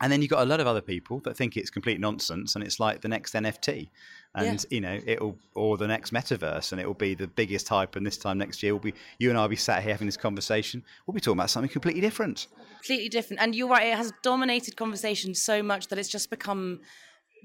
[0.00, 2.64] and then you've got a lot of other people that think it's complete nonsense and
[2.64, 3.90] it's like the next NFT.
[4.34, 4.74] And yeah.
[4.74, 8.04] you know, it'll or the next metaverse and it will be the biggest hype and
[8.04, 10.82] this time next year will be you and I'll be sat here having this conversation.
[11.06, 12.48] We'll be talking about something completely different.
[12.80, 13.40] Completely different.
[13.40, 16.80] And you're right, it has dominated conversation so much that it's just become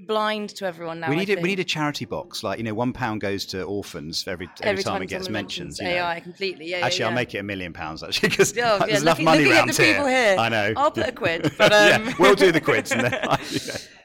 [0.06, 1.10] blind to everyone now.
[1.10, 2.44] We need, a, we need a charity box.
[2.44, 5.30] Like, you know, one pound goes to orphans every, every, every time, time, it gets
[5.30, 5.78] mentioned.
[5.80, 5.92] You know.
[5.92, 6.70] AI completely.
[6.70, 9.20] Yeah, actually, yeah, I'll make it a million pounds, actually, because oh, yeah, there's enough
[9.20, 10.08] money around here.
[10.08, 10.38] here.
[10.38, 10.74] I know.
[10.78, 11.52] I'll put a quid.
[11.58, 12.06] But, um...
[12.06, 12.92] yeah, we'll do the quids.
[12.92, 13.38] And then,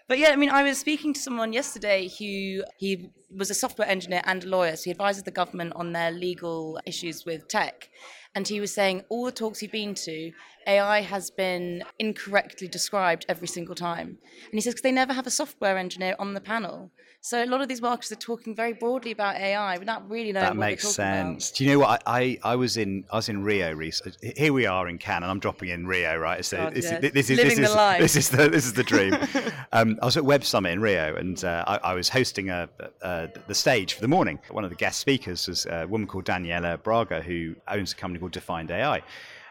[0.09, 3.89] But yeah, I mean, I was speaking to someone yesterday who he was a software
[3.89, 4.77] engineer and a lawyer.
[4.77, 7.89] So he advises the government on their legal issues with tech.
[8.35, 10.33] And he was saying all the talks he'd been to,
[10.67, 14.09] AI has been incorrectly described every single time.
[14.09, 16.91] And he says, because they never have a software engineer on the panel.
[17.25, 20.31] So a lot of these marketers are talking very broadly about AI, but not really
[20.31, 21.49] knowing that what makes sense.
[21.49, 21.57] About.
[21.57, 23.05] Do you know what I, I, I, was in?
[23.11, 24.35] I was in Rio recently.
[24.37, 26.45] Here we are in Cannes, and I'm dropping in Rio, right?
[26.45, 27.01] So God, this, yeah.
[27.01, 29.17] this, is Living this is the this is the this is the dream.
[29.73, 32.69] um, I was at Web Summit in Rio, and uh, I, I, was hosting a,
[33.01, 34.39] a, the stage for the morning.
[34.51, 38.21] One of the guest speakers was a woman called Daniela Braga, who owns a company
[38.21, 39.03] called Defined AI.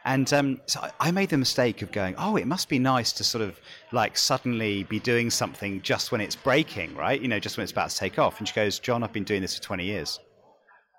[0.05, 3.23] And um, so I made the mistake of going, oh, it must be nice to
[3.23, 3.59] sort of
[3.91, 7.21] like suddenly be doing something just when it's breaking, right?
[7.21, 8.39] You know, just when it's about to take off.
[8.39, 10.19] And she goes, Jon, I've been doing this for 20 years.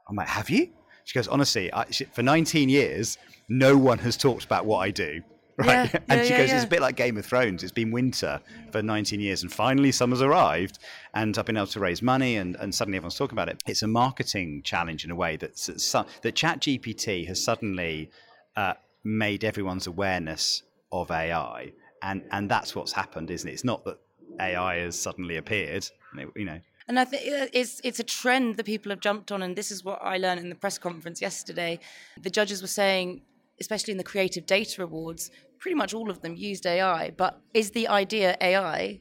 [0.09, 0.71] I'm like, have you?
[1.05, 4.91] She goes, honestly, I, she, for 19 years, no one has talked about what I
[4.91, 5.23] do.
[5.57, 5.89] Right.
[5.95, 7.63] Yeah, and yeah, she goes, yeah, it's a bit like Game of Thrones.
[7.63, 8.41] It's been winter
[8.73, 10.81] for 19 years and finally summer's arrived
[11.15, 13.63] and I've been able to raise money and, and suddenly everyone's talking about it.
[13.65, 18.11] It's a marketing challenge in a way that, that ChatGPT has suddenly
[18.57, 23.53] uh, made everyone's awareness of AI, and and that's what's happened, isn't it?
[23.53, 23.99] It's not that
[24.41, 25.87] AI has suddenly appeared,
[26.35, 26.61] you know.
[26.87, 29.71] And I think uh, it's it's a trend that people have jumped on, and this
[29.71, 31.81] is what I learned in the press conference yesterday.
[32.21, 33.23] The judges were saying,
[33.61, 37.11] especially in the Creative Data Awards, pretty much all of them used AI.
[37.11, 39.01] But is the idea AI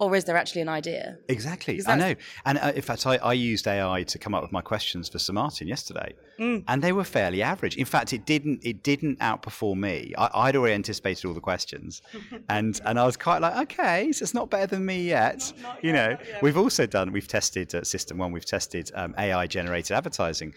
[0.00, 1.18] or is there actually an idea?
[1.28, 2.14] Exactly, I know.
[2.44, 5.20] And uh, in fact, I, I, used AI to come up with my questions for
[5.20, 6.64] Sir Martin yesterday, mm.
[6.66, 7.76] and they were fairly average.
[7.76, 10.12] In fact, it didn't it didn't outperform me.
[10.18, 12.02] I, would already anticipated all the questions,
[12.48, 15.52] and and I was quite like, okay, so it's not better than me yet.
[15.58, 19.14] Not, not you know, yet, we've also done we've tested uh, System1, we've tested um,
[19.16, 20.54] AI generated advertising,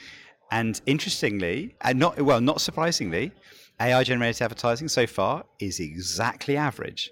[0.49, 3.31] and interestingly, and not well, not surprisingly,
[3.79, 7.11] AI generated advertising so far is exactly average.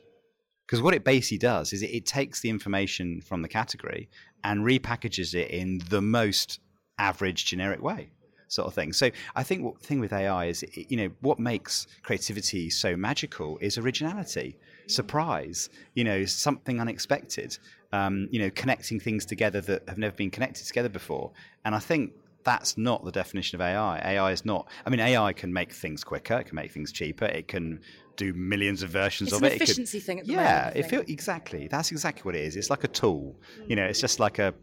[0.65, 4.09] Because what it basically does is it, it, takes the information from the category
[4.43, 6.59] and repackages it in the most
[6.97, 8.09] average generic way,
[8.47, 8.91] sort of thing.
[8.91, 12.95] So I think what the thing with AI is, you know, what makes creativity so
[12.95, 17.57] magical is originality, surprise, you know, something unexpected,
[17.91, 21.31] um, you know, connecting things together that have never been connected together before.
[21.63, 23.99] And I think that's not the definition of AI.
[24.05, 24.69] AI is not.
[24.85, 26.37] I mean, AI can make things quicker.
[26.37, 27.25] It can make things cheaper.
[27.25, 27.81] It can
[28.15, 29.53] do millions of versions it's of it.
[29.53, 30.19] It's an efficiency could, thing.
[30.19, 31.67] At the yeah, moment, it feel exactly.
[31.67, 32.55] That's exactly what it is.
[32.55, 33.35] It's like a tool.
[33.67, 34.53] You know, it's just like a.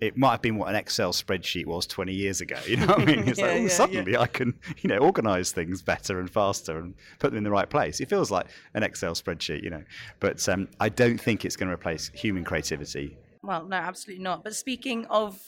[0.00, 2.58] It might have been what an Excel spreadsheet was 20 years ago.
[2.66, 3.18] You know what I mean?
[3.28, 4.20] It's yeah, like, oh, yeah, suddenly yeah.
[4.20, 7.70] I can, you know, organize things better and faster and put them in the right
[7.70, 8.00] place.
[8.00, 9.84] It feels like an Excel spreadsheet, you know.
[10.18, 13.16] But um, I don't think it's going to replace human creativity.
[13.42, 14.42] Well, no, absolutely not.
[14.42, 15.40] But speaking of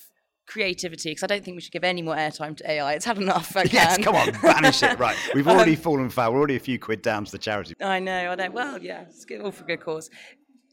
[0.46, 2.94] creativity because I don't think we should give any more airtime to AI.
[2.94, 3.56] It's had enough.
[3.56, 4.98] I yes, come on, banish it.
[4.98, 6.32] Right, we've already um, fallen foul.
[6.32, 7.74] We're already a few quid down to the charity.
[7.80, 8.30] I know.
[8.30, 8.50] I know.
[8.50, 10.10] Well, yeah, it's good, all for good cause.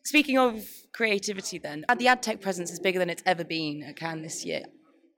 [0.04, 3.96] Speaking of creativity, then the ad tech presence is bigger than it's ever been at
[3.96, 4.64] Cannes this year.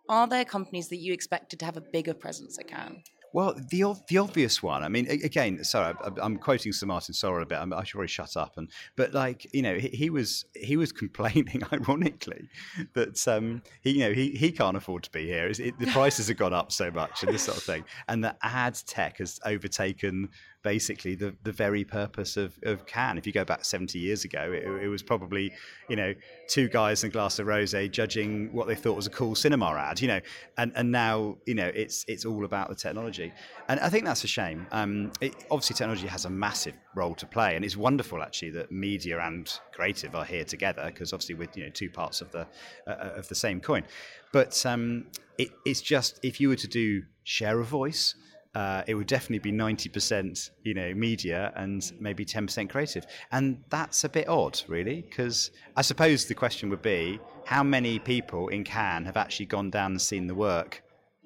[0.10, 3.04] Are there companies that you expected to have a bigger presence at Cannes?
[3.34, 4.84] Well, the the obvious one.
[4.84, 7.58] I mean, again, sorry, I'm quoting Sir Martin Sorrell a bit.
[7.58, 8.54] I should probably shut up.
[8.58, 12.48] And but like you know, he, he was he was complaining, ironically,
[12.94, 15.48] that um, he you know he, he can't afford to be here.
[15.48, 18.38] It, the prices have gone up so much and this sort of thing, and that
[18.44, 20.30] ad tech has overtaken
[20.64, 23.18] basically the, the very purpose of, of Cannes.
[23.18, 25.54] If you go back 70 years ago, it, it was probably,
[25.90, 26.14] you know,
[26.48, 29.74] two guys in a glass of rosé judging what they thought was a cool cinema
[29.74, 30.20] ad, you know,
[30.58, 33.32] and, and now, you know, it's, it's all about the technology.
[33.68, 34.66] And I think that's a shame.
[34.72, 38.72] Um, it, obviously, technology has a massive role to play, and it's wonderful actually that
[38.72, 42.48] media and creative are here together because obviously we're you know two parts of the
[42.88, 43.84] uh, of the same coin.
[44.32, 45.06] But um,
[45.38, 48.16] it, it's just if you were to do share a voice,
[48.56, 54.04] uh, it would definitely be 90% you know media and maybe 10% creative and that's
[54.04, 58.64] a bit odd really because i suppose the question would be how many people in
[58.64, 60.84] cannes have actually gone down and seen the work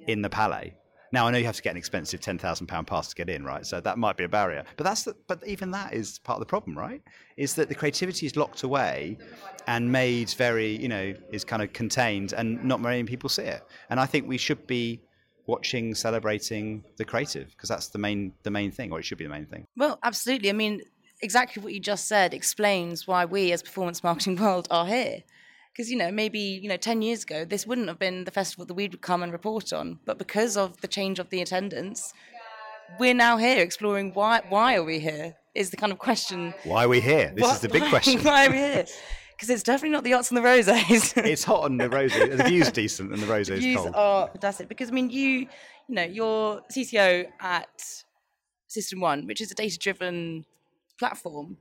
[0.08, 0.74] in the palais
[1.12, 3.30] now I know you have to get an expensive ten thousand pound pass to get
[3.30, 3.66] in, right?
[3.66, 4.64] So that might be a barrier.
[4.76, 7.02] But that's the, but even that is part of the problem, right?
[7.38, 9.18] Is that the creativity is locked away
[9.68, 13.64] and made very, you know, is kind of contained, and not many people see it.
[13.90, 15.02] And I think we should be
[15.48, 19.24] watching, celebrating the creative because that's the main the main thing, or it should be
[19.24, 19.66] the main thing.
[19.76, 20.50] Well, absolutely.
[20.50, 20.82] I mean,
[21.22, 25.24] exactly what you just said explains why we, as performance marketing world, are here.
[25.72, 28.66] Because you know maybe you know 10 years ago this wouldn't have been the festival
[28.66, 30.00] that we would come and report on.
[30.06, 32.14] But because of the change of the attendance
[33.00, 36.54] we're now here exploring why why are we here is the kind of question.
[36.64, 37.34] Why are we here?
[37.36, 38.24] This is the big why, question.
[38.24, 38.86] Why are we here
[39.38, 41.14] because it's definitely not the yachts and the roses.
[41.18, 42.36] It's hot on the roses.
[42.38, 43.94] The view's decent and the roses views cold.
[43.96, 45.48] are fantastic because i mean you
[45.88, 48.04] you know you're cco at
[48.70, 50.46] System1 which is a data driven
[51.00, 51.58] platform.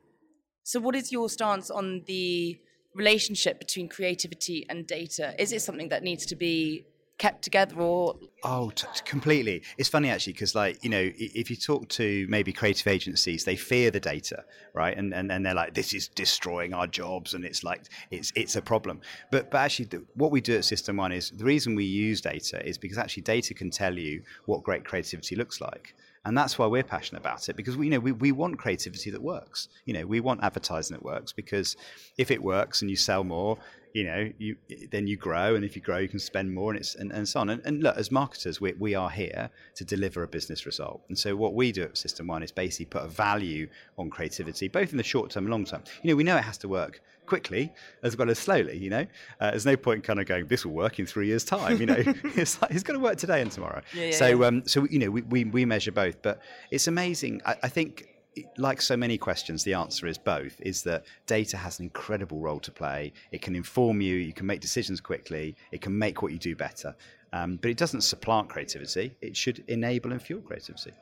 [0.64, 2.58] So what is your stance on the
[2.94, 5.34] relationship between creativity and data?
[5.38, 6.86] Is it something that needs to be
[7.18, 9.62] kept together or oh t- completely.
[9.78, 13.56] It's funny actually because like you know if you talk to maybe creative agencies they
[13.56, 14.44] fear the data
[14.76, 14.96] right?
[14.96, 18.54] And and, and they're like this is destroying our jobs and it's like it's it's
[18.54, 19.00] a problem.
[19.32, 22.64] But but actually the, what we do at System1 is the reason we use data
[22.64, 25.94] is because actually data can tell you what great creativity looks like.
[26.26, 29.10] And that's why we're passionate about it because we you know we, we want creativity
[29.10, 29.68] that works.
[29.86, 31.76] You know we want advertising that works because
[32.18, 33.58] if it works and you sell more
[33.96, 34.56] you know you
[34.90, 37.26] then you grow and if you grow you can spend more and it's and, and
[37.26, 37.48] so on.
[37.48, 41.00] And, and look as marketers we, we are here to deliver a business result.
[41.08, 44.90] And so what we do at System1 is basically put a value on creativity both
[44.90, 45.82] in the short term and long term.
[46.02, 49.06] You know we know it has to work quickly as well as slowly you know?
[49.40, 51.86] Uh, there's no point kind of going this will work in three years time you
[51.86, 51.96] know?
[52.36, 53.80] It's like it's going to work today and tomorrow.
[53.94, 54.46] Yeah, yeah, so yeah.
[54.46, 56.20] um so you know we, we, we measure both.
[56.20, 57.40] But it's amazing.
[57.46, 58.15] I, I think
[58.56, 60.60] like so many questions, the answer is both.
[60.60, 63.12] Is that data has an incredible role to play.
[63.32, 64.14] It can inform you.
[64.16, 65.56] You can make decisions quickly.
[65.72, 66.94] It can make what you do better.
[67.32, 69.16] Um, but it doesn't supplant creativity.
[69.20, 70.92] It should enable and fuel creativity.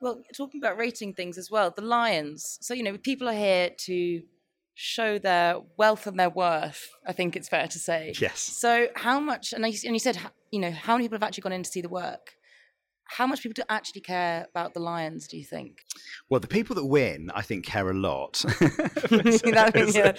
[0.00, 3.70] well talking about rating things as well the lions so you know people are here
[3.78, 4.22] to
[4.74, 8.40] show their wealth and their worth i think it's fair to say Yes.
[8.40, 10.18] so how much and you, and you said
[10.50, 12.24] you know how many people have actually gone in to see the work
[13.04, 15.78] how much people do actually care about the lions do you think
[16.30, 18.42] Well, the people that win, I think, care a lot.
[19.02, 20.12] That means, yeah,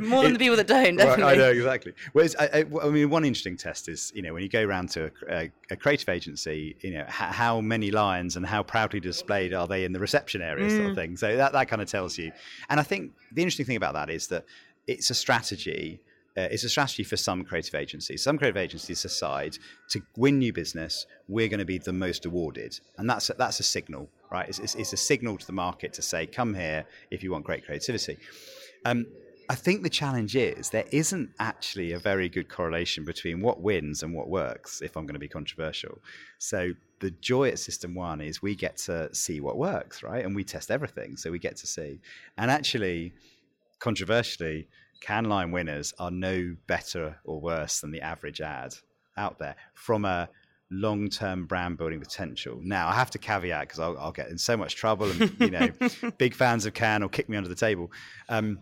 [0.00, 1.92] more than the people that don't definitely Right, I know exactly.
[2.12, 4.88] Whereas, I, I, I mean, one interesting test is, you know, when you go around
[4.90, 9.52] to a, a creative agency, you know, how, how many lions and how proudly displayed
[9.54, 10.88] are they in the reception area, sort Mm.
[10.90, 11.16] of thing.
[11.16, 12.32] So that that kind of tells you.
[12.68, 14.44] And I think the interesting thing about that is that
[14.86, 16.00] it's a strategy.
[16.40, 18.22] Uh, it's a strategy for some creative agencies.
[18.22, 19.58] Some creative agencies decide
[19.90, 23.60] to win new business, we're going to be the most awarded, and that's a, that's
[23.60, 24.48] a signal, right?
[24.48, 27.44] It's, it's, it's a signal to the market to say, come here if you want
[27.44, 28.16] great creativity.
[28.86, 29.06] Um,
[29.50, 34.02] I think the challenge is there isn't actually a very good correlation between what wins
[34.02, 35.98] and what works, if I'm going to be controversial.
[36.38, 40.24] So the joy at System1 is we get to see what works, right?
[40.24, 41.16] And we test everything.
[41.16, 42.00] So we get to see.
[42.38, 43.12] And actually,
[43.80, 44.68] controversially,
[45.00, 48.74] Cannes Lion winners are no better or worse than the average ad
[49.16, 50.28] out there from a
[50.70, 52.60] long-term brand building potential.
[52.62, 55.50] Now, I have to caveat because I'll, I'll get in so much trouble, and you
[55.50, 55.68] know,
[56.18, 57.90] big fans of Cannes will kick me under the table.
[58.28, 58.60] Um,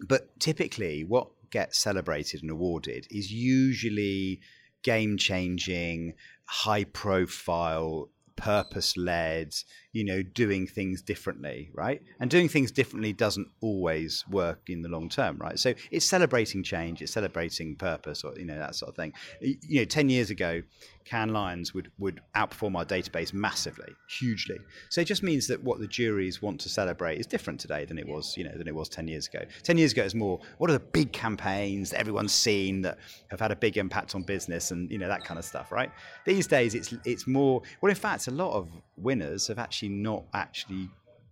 [0.00, 4.40] but typically, what gets celebrated and awarded is usually
[4.82, 9.54] game-changing, high-profile purpose led,
[9.96, 12.02] you know, doing things differently, right?
[12.20, 15.58] And doing things differently doesn't always work in the long term, right?
[15.58, 19.14] So it's celebrating change, it's celebrating purpose, or you know that sort of thing.
[19.40, 20.60] You know, ten years ago,
[21.06, 24.58] Cannes Lions would would outperform our database massively, hugely.
[24.90, 27.98] So it just means that what the juries want to celebrate is different today than
[27.98, 29.46] it was, you know, than it was ten years ago.
[29.62, 32.98] Ten years ago, it's more what are the big campaigns that everyone's seen that
[33.30, 35.90] have had a big impact on business and you know that kind of stuff, right?
[36.26, 37.62] These days, it's it's more.
[37.80, 40.88] Well, in fact, a lot of winners have actually not actually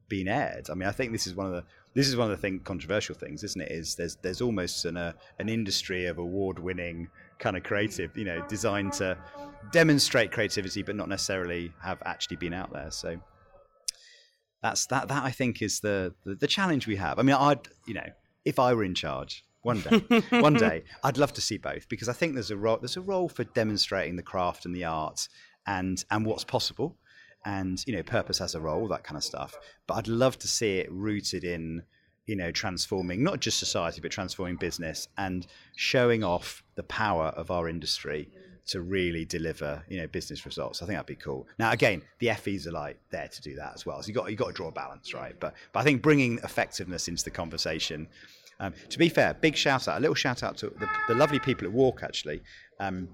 [0.09, 0.71] been aired.
[0.71, 2.61] I mean, I think this is one of the this is one of the thing
[2.61, 3.71] controversial things, isn't it?
[3.71, 7.09] Is there's there's almost an uh, an industry of award winning
[7.39, 9.17] kind of creative, you know, designed to
[9.73, 12.91] demonstrate creativity, but not necessarily have actually been out there.
[12.91, 13.19] So.
[14.62, 15.09] That's that.
[15.09, 17.19] That I think is the, the the challenge we have.
[17.19, 18.09] I mean, I'd you know,
[18.47, 22.09] if I were in charge, one day, one day, I'd love to see both because
[22.09, 25.29] I think there's a role there's a role for demonstrating the craft and the art
[25.67, 26.97] and and what's possible,
[27.45, 29.57] and you know, purpose has a role, that kind of stuff.
[29.87, 31.83] But I'd love to see it rooted in
[32.27, 37.51] you know transforming not just society but transforming business and showing off the power of
[37.51, 38.31] our industry
[38.67, 40.81] to really deliver you know business results.
[40.83, 41.47] I think that'd be cool.
[41.59, 44.03] Now again, the Effies are like there to do that as well.
[44.03, 45.39] So you got you got to draw a balance, right?
[45.39, 48.09] But but I think bringing effectiveness into the conversation
[48.61, 51.39] um, to be fair, big shout out, a little shout out to the, the lovely
[51.39, 52.41] people at WARC actually,
[52.81, 53.09] um,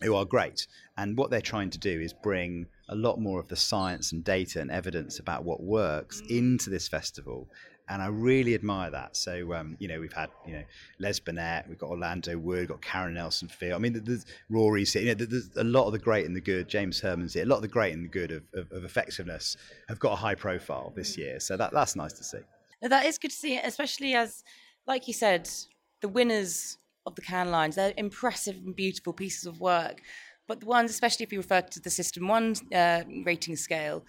[0.00, 0.66] who are great.
[0.96, 4.24] And what they're trying to do is bring a lot more of the science and
[4.24, 7.48] data and evidence about what works into this festival.
[7.88, 9.14] And I really admire that.
[9.14, 10.64] So, um, you know, we've had, you know,
[10.98, 13.74] Les Binet, we've got Orlando Wood, we've got Karen Nelson-Field.
[13.74, 15.02] I mean, there's Rory's here.
[15.02, 16.66] You know, there's a lot of the great and the good.
[16.66, 17.42] James Hurman's here.
[17.42, 19.56] A lot of the great and the good of, of, of effectiveness
[19.88, 21.38] have got a high profile this year.
[21.40, 22.38] So that, that's nice to see.
[22.80, 24.42] That is good to see, especially as
[24.86, 25.48] like you said,
[26.00, 30.00] the winners of the Cannes Lions, they're impressive and beautiful pieces of work.
[30.46, 34.04] But the ones, especially if you refer to the System1 uh, rating scale,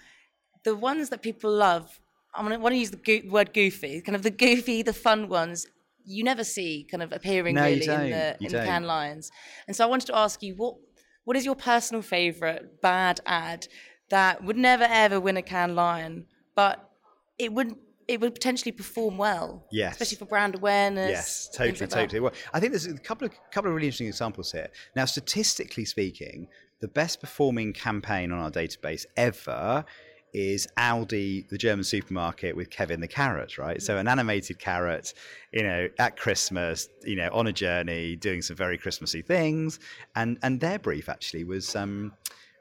[0.63, 1.99] the ones that people love,
[2.33, 5.67] I want to use the go- word goofy, kind of the goofy, the fun ones,
[6.05, 9.31] you never see kind of appearing no, really in the you in the Cannes Lions.
[9.67, 10.75] And so I wanted to ask you, what
[11.23, 13.67] what is your personal favourite bad ad
[14.09, 16.25] that would never ever win a Cannes Lion,
[16.55, 16.89] but
[17.38, 17.75] it would
[18.07, 19.65] it would potentially perform well.
[19.71, 19.93] Yes.
[19.93, 21.09] Especially for brand awareness.
[21.09, 22.19] Yes, totally, like totally.
[22.19, 24.69] Well, I think there's a couple of couple of really interesting examples here.
[24.95, 26.47] Now, statistically speaking,
[26.81, 29.85] the best performing campaign on our database ever
[30.33, 33.81] is Aldi, the German supermarket, with Kevin the carrot, right?
[33.81, 35.13] So an animated carrot,
[35.53, 39.79] you know, at Christmas, you know, on a journey, doing some very Christmassy things,
[40.15, 42.11] and and their brief actually was um,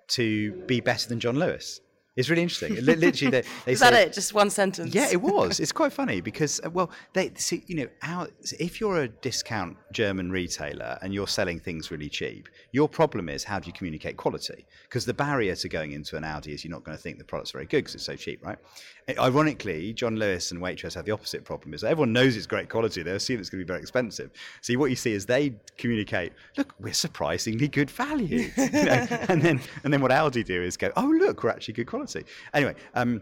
[0.08, 1.80] to be better than John Lewis.
[2.16, 2.76] It's really interesting.
[2.76, 4.12] Literally, they, they is that it?
[4.12, 4.94] Just one sentence?
[4.94, 5.58] Yeah, it was.
[5.58, 8.28] It's quite funny because, uh, well, they see, you know, how,
[8.60, 13.42] if you're a discount German retailer and you're selling things really cheap, your problem is
[13.42, 14.64] how do you communicate quality?
[14.84, 17.24] Because the barrier to going into an Aldi is you're not going to think the
[17.24, 18.58] product's very good because it's so cheap, right?
[19.18, 23.02] Ironically, John Lewis and Waitrose have the opposite problem: is everyone knows it's great quality,
[23.02, 24.30] they assume it's going to be very expensive.
[24.62, 29.06] See, what you see is they communicate, "Look, we're surprisingly good value," you know?
[29.28, 32.24] and then and then what Aldi do is go, "Oh, look, we're actually good quality."
[32.52, 32.74] Anyway.
[32.94, 33.20] Um,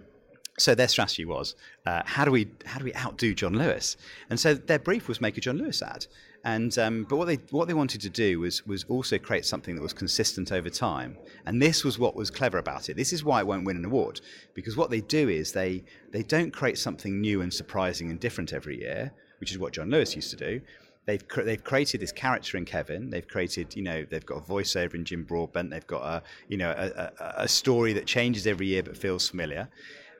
[0.58, 1.56] so their strategy was
[1.86, 3.96] uh, how do we how do we outdo John Lewis?
[4.28, 6.06] And so their brief was make a John Lewis ad.
[6.44, 9.76] And um, but what they what they wanted to do was was also create something
[9.76, 11.16] that was consistent over time.
[11.46, 12.96] And this was what was clever about it.
[12.96, 14.20] This is why it won't win an award
[14.54, 18.52] because what they do is they they don't create something new and surprising and different
[18.52, 20.60] every year, which is what John Lewis used to do.
[21.06, 23.10] They've cr- they've created this character in Kevin.
[23.10, 25.70] They've created you know they've got a voiceover in Jim Broadbent.
[25.70, 29.28] They've got a you know a, a, a story that changes every year but feels
[29.28, 29.68] familiar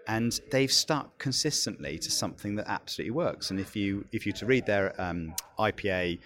[0.07, 3.50] and they've stuck consistently to something that absolutely works.
[3.50, 6.20] And if you if you to read their um, IPA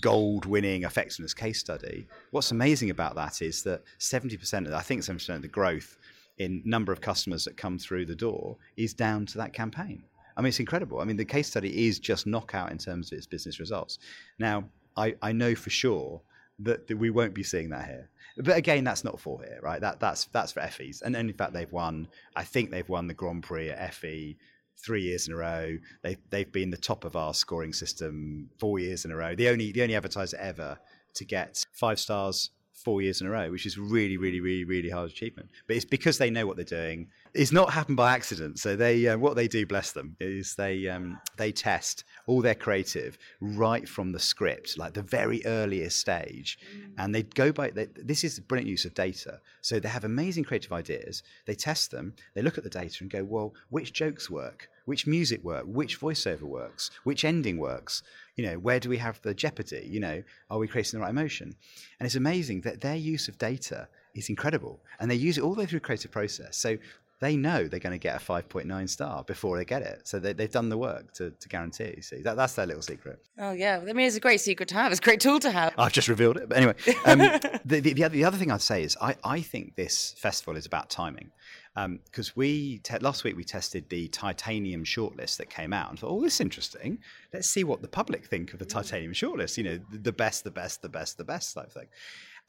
[0.00, 5.02] gold winning effectiveness case study, what's amazing about that is that 70% of I think
[5.02, 5.98] 70% of the growth
[6.38, 10.02] in number of customers that come through the door is down to that campaign.
[10.36, 11.00] I mean, it's incredible.
[11.00, 13.98] I mean, the case study is just knockout in terms of its business results.
[14.38, 14.64] Now,
[14.96, 16.22] I, I know for sure
[16.60, 18.08] that, that we won't be seeing that here.
[18.36, 19.80] But again, that's not for here, right?
[19.80, 22.08] That that's that's for Effies, and, and in fact, they've won.
[22.36, 24.38] I think they've won the Grand Prix at Effie
[24.78, 25.76] three years in a row.
[26.02, 29.34] They've they've been the top of our scoring system four years in a row.
[29.34, 30.78] The only the only advertiser ever
[31.14, 32.50] to get five stars
[32.84, 35.48] four years in a row, which is really, really, really, really hard achievement.
[35.66, 37.08] But it's because they know what they're doing.
[37.34, 38.58] It's not happened by accident.
[38.58, 42.54] So they, uh, what they do, bless them, is they um, they test all their
[42.54, 46.58] creative right from the script, like the very earliest stage,
[46.98, 47.70] and they go by.
[47.70, 49.40] They, this is brilliant use of data.
[49.60, 51.22] So they have amazing creative ideas.
[51.46, 52.14] They test them.
[52.34, 54.68] They look at the data and go, well, which jokes work?
[54.84, 55.64] Which music work?
[55.66, 56.90] Which voiceover works?
[57.04, 58.02] Which ending works?
[58.36, 59.86] You know, where do we have the jeopardy?
[59.88, 61.54] You know, are we creating the right emotion?
[61.98, 65.54] And it's amazing that their use of data is incredible, and they use it all
[65.54, 66.56] the way through creative process.
[66.56, 66.76] So
[67.22, 70.08] they know they're going to get a 5.9 star before they get it.
[70.08, 72.00] So they, have done the work to, to guarantee.
[72.00, 73.20] See, that, that's their little secret.
[73.38, 73.80] Oh, yeah.
[73.80, 74.90] I mean, it's a great secret to have.
[74.90, 75.72] It's a great tool to have.
[75.78, 76.48] I've just revealed it.
[76.48, 76.74] But anyway,
[77.06, 77.18] um,
[77.64, 80.56] the, the, the, other, the other thing I'd say is I, I think this festival
[80.56, 81.30] is about timing
[81.74, 85.98] because um, we te- last week we tested the titanium shortlist that came out and
[86.00, 86.98] thought, oh, this is interesting.
[87.32, 89.56] Let's see what the public think of the titanium shortlist.
[89.56, 91.86] You know, the best, the best, the best, the best type thing.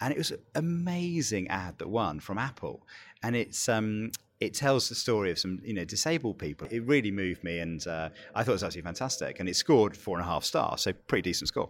[0.01, 2.88] And it was an amazing ad that won from Apple,
[3.21, 4.11] and it's um,
[4.44, 6.68] it tells the story of some you know disabled people.
[6.70, 9.39] It really moved me, and uh, I thought it was absolutely fantastic.
[9.39, 11.70] And it scored four and a half stars, so pretty decent score.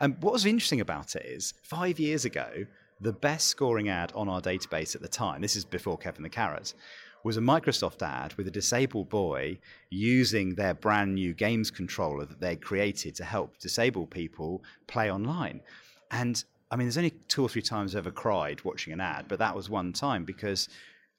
[0.00, 2.66] And what was interesting about it is five years ago,
[3.00, 6.28] the best scoring ad on our database at the time, this is before Kevin the
[6.28, 6.74] Carrot,
[7.22, 9.58] was a Microsoft ad with a disabled boy
[9.90, 15.60] using their brand new games controller that they'd created to help disabled people play online.
[16.10, 19.26] And I mean, there's only two or three times I've ever cried watching an ad,
[19.28, 20.68] but that was one time because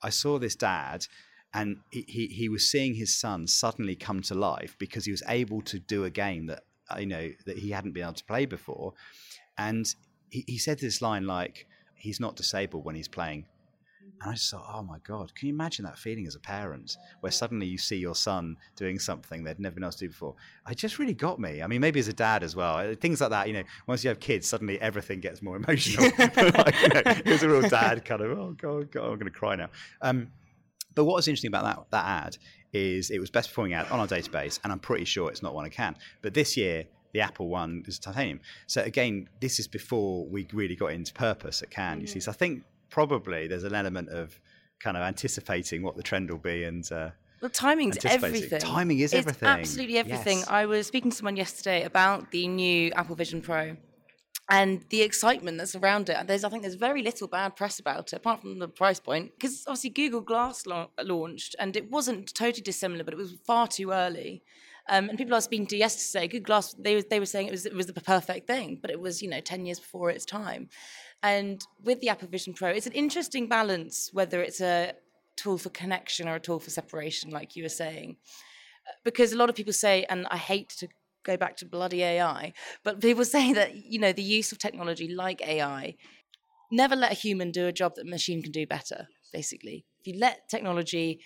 [0.01, 1.07] I saw this dad
[1.53, 5.61] and he, he, was seeing his son suddenly come to life because he was able
[5.63, 8.45] to do a game that uh, you know that he hadn't been able to play
[8.45, 8.93] before.
[9.57, 9.85] And
[10.29, 13.45] he, he said this line like he's not disabled when he's playing
[14.21, 16.97] and I just thought, oh my God, can you imagine that feeling as a parent
[17.19, 20.35] where suddenly you see your son doing something they'd never been able to do before?
[20.69, 21.61] It just really got me.
[21.61, 22.77] I mean, maybe as a dad as well.
[22.77, 26.05] Uh, things like that, you know, once you have kids, suddenly everything gets more emotional.
[26.19, 29.31] like, you know, it was a real dad kind of, oh God, God I'm going
[29.31, 29.69] to cry now.
[30.01, 30.31] Um,
[30.95, 32.37] but what was interesting about that, that ad
[32.73, 35.53] is it was best performing ad on our database, and I'm pretty sure it's not
[35.53, 35.95] one I can.
[36.23, 38.39] But this year, the Apple one is titanium.
[38.65, 42.01] So again, this is before we really got into purpose at Cannes.
[42.01, 44.39] You see, so I think probably there's an element of
[44.79, 46.89] kind of anticipating what the trend will be and.
[46.91, 48.59] Uh, well, timing's everything.
[48.59, 49.47] Timing is it's everything.
[49.47, 50.39] Absolutely everything.
[50.39, 50.47] Yes.
[50.47, 53.77] I was speaking to someone yesterday about the new Apple Vision Pro
[54.49, 56.15] and the excitement that's around it.
[56.17, 58.99] And there's, I think, there's very little bad press about it, apart from the price
[58.99, 63.35] point, because obviously Google Glass la- launched, and it wasn't totally dissimilar, but it was
[63.45, 64.43] far too early.
[64.89, 67.51] Um, and people I was speaking to yesterday, Google Glass, they, they were saying it
[67.51, 70.23] was, it was the perfect thing, but it was, you know, 10 years before its
[70.23, 70.69] time.
[71.23, 74.93] And with the Apple Vision Pro, it's an interesting balance whether it's a
[75.35, 78.17] tool for connection or a tool for separation, like you were saying.
[78.87, 80.87] Uh, because a lot of people say, and I hate to
[81.23, 82.53] go back to bloody AI,
[82.83, 85.95] but people say that, you know, the use of technology like AI,
[86.71, 89.85] never let a human do a job that a machine can do better, basically.
[89.99, 91.19] If you let technology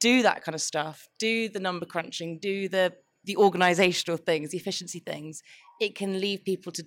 [0.00, 2.94] do that kind of stuff, do the number crunching, do the
[3.24, 5.44] the organizational things, the efficiency things,
[5.80, 6.84] it can leave people to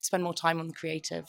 [0.00, 1.26] spend more time on the creative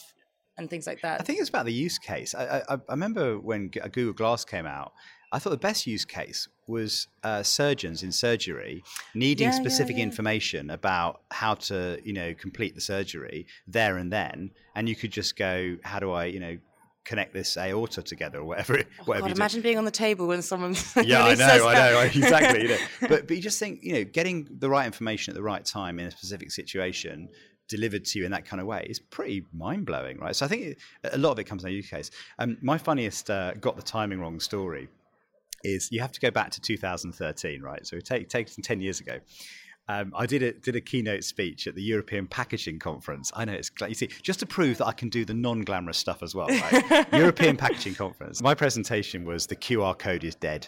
[0.58, 1.20] and things like that.
[1.20, 2.36] I think it's about the use case.
[2.36, 4.94] I, I, I remember when Google Glass came out,
[5.32, 8.84] I thought the best use case was uh, surgeons in surgery
[9.16, 10.04] needing Yeah, yeah, specific yeah.
[10.04, 15.12] information about how to, you know, complete the surgery there and then, and you could
[15.12, 16.58] just go, "How do I, you know,
[17.04, 19.92] connect this aorta together or whatever, it- whatever God, you do." imagine being on the
[19.92, 22.62] table when someone Yeah, I know, I know, exactly.
[22.62, 22.78] You know.
[23.10, 25.98] But but you just think, you know, getting the right information at the right time
[26.00, 27.28] in a specific situation
[27.68, 30.36] delivered to you in that kind of way is pretty mind blowing, right?
[30.36, 30.78] So I think it,
[31.12, 32.12] a lot of it comes in to use case.
[32.40, 34.90] Um, my funniest uh, got the timing wrong story
[35.64, 37.86] is you have to go back to 2013, right?
[37.88, 39.20] So it take takes ten years ago.
[39.90, 43.32] Um, I did a did a keynote speech at the European Packaging Conference.
[43.36, 45.98] I know it's you see just to prove that I can do the non glamorous
[45.98, 46.48] stuff as well.
[46.48, 47.06] Right?
[47.14, 48.42] European Packaging Conference.
[48.42, 50.68] My presentation was the QR code is dead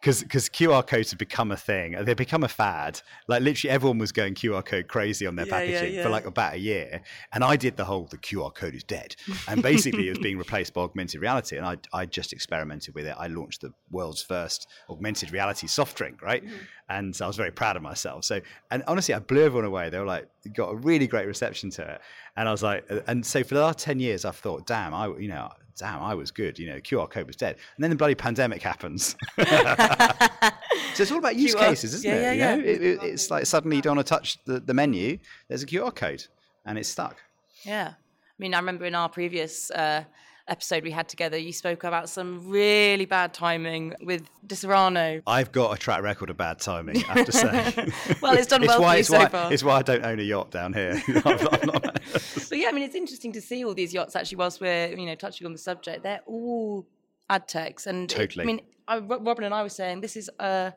[0.00, 1.96] because because QR codes have become a thing.
[2.04, 3.02] They've become a fad.
[3.28, 6.02] Like literally, everyone was going QR code crazy on their Yeah, yeah, packaging yeah.
[6.02, 9.14] for like about a year, and I did the whole the QR code is dead,
[9.46, 11.56] and basically it was being replaced by augmented reality.
[11.56, 13.14] And I I just experimented with it.
[13.18, 16.44] I launched the world's first augmented reality soft drink, right?
[16.44, 16.56] Mm-hmm.
[16.88, 18.24] And I was very proud of myself.
[18.24, 18.40] So
[18.70, 19.90] and honestly, I blew everyone away.
[19.90, 22.00] They were like got a really great reception to it,
[22.36, 25.08] and I was like, and so for the last ten years, I've thought, damn, I
[25.18, 25.50] you know.
[25.80, 26.58] Damn, I was good.
[26.58, 29.16] You know, QR code was dead, and then the bloody pandemic happens.
[30.94, 32.22] So it's all about use QR cases, isn't yeah, it?
[32.22, 32.56] yeah, you yeah.
[32.56, 35.18] know, it, it- it's like suddenly you don't want to touch the, the menu.
[35.48, 36.24] There's a QR code,
[36.66, 37.16] and it's stuck.
[37.62, 37.92] Yeah.
[37.96, 40.04] I mean, I remember in our previous uh,
[40.50, 45.22] episode we had together, you spoke about some really bad timing with Disaronno.
[45.26, 46.96] I've got a track record of bad timing.
[47.08, 47.92] I have to say.
[48.20, 49.52] Well, it's done well for why, you it's so why, far.
[49.52, 51.00] It's why I don't own a yacht down here.
[51.08, 51.82] I'm not- I'm not-
[52.12, 54.36] But yeah, I mean, it's interesting to see all these yachts actually.
[54.36, 56.86] Whilst we're you know touching on the subject, they're all
[57.30, 58.42] ad techs, and it- Totally.
[58.42, 60.72] I mean, I, Robin and I were saying this is uh,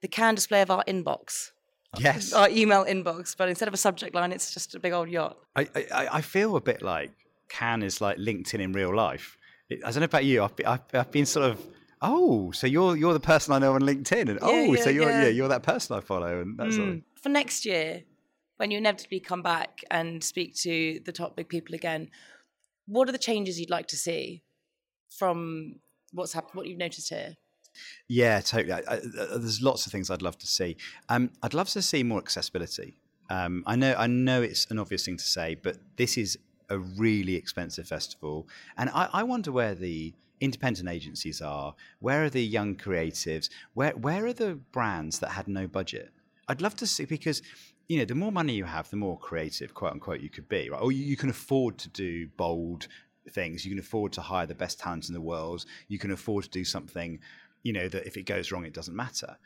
[0.00, 1.50] the can display of our inbox,
[1.98, 5.10] yes, our email inbox, but instead of a subject line, it's just a big old
[5.10, 5.36] yacht.
[5.54, 7.10] I, I, I feel a bit like
[7.52, 9.36] Cannes is like LinkedIn in real life.
[9.70, 10.42] I don't know about you.
[10.42, 11.60] I've been, I've, I've been sort of.
[12.00, 15.08] Oh, so you're you're the person I know on LinkedIn, and oh, yeah, so you're
[15.08, 15.22] yeah.
[15.22, 15.28] yeah.
[15.28, 18.02] you're that person I follow, and that's of, For next year,
[18.56, 22.10] when you inevitably come back and speak to the top big people again,
[22.86, 24.42] what are the changes you'd like to see
[25.10, 25.76] from
[26.12, 27.36] what's happened, what you've noticed here?
[28.08, 28.72] Yeah, totally.
[28.72, 30.76] I, I, uh, there's lots of things I'd love to see.
[31.08, 32.98] Um, I'd love to see more accessibility.
[33.30, 36.36] Um, I know, I know it's an obvious thing to say, but this is
[36.72, 41.74] a really expensive festival, and I, I wonder where the independent agencies are.
[42.00, 43.48] Where are the young creatives?
[43.74, 46.10] Where where are the brands that had no budget?
[46.48, 47.42] I'd love to see because
[47.88, 50.68] you know the more money you have, the more creative, quote unquote, you could be.
[50.70, 50.82] Right?
[50.82, 52.88] Or you, you can afford to do bold
[53.30, 53.64] things.
[53.64, 55.64] You can afford to hire the best talent in the world.
[55.88, 57.20] You can afford to do something,
[57.62, 59.36] you know, that if it goes wrong, it doesn't matter.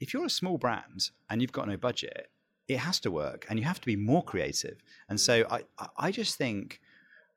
[0.00, 2.30] If you're a small brand and you've got no budget,
[2.70, 4.78] it has to work, and you have to be more creative.
[5.08, 5.58] And so I,
[6.06, 6.80] I- just think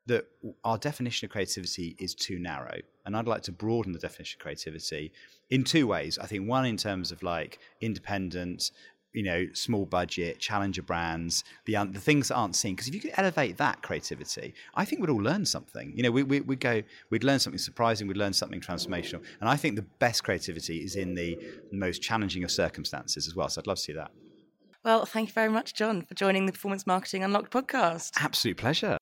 [0.06, 0.24] that
[0.64, 2.78] our definition of creativity is too narrow.
[3.04, 5.12] And I'd like to broaden the definition of creativity
[5.50, 6.18] in two ways.
[6.18, 8.70] I think one in terms of like independent,
[9.12, 12.74] you know, small budget, challenger brands, the the things that aren't seen.
[12.74, 15.92] Because if you could elevate that creativity, I think we'd all learn something.
[15.96, 19.22] You know, we, we, we'd go, we'd learn something surprising, we'd learn something transformational.
[19.40, 21.30] And I think the best creativity is in the
[21.72, 23.48] most challenging of circumstances as well.
[23.48, 24.10] So I'd love to see that.
[24.84, 28.10] Well, thank you very much, Jon, for joining the Performance Marketing Unlocked podcast.
[28.18, 28.98] Absolute pleasure.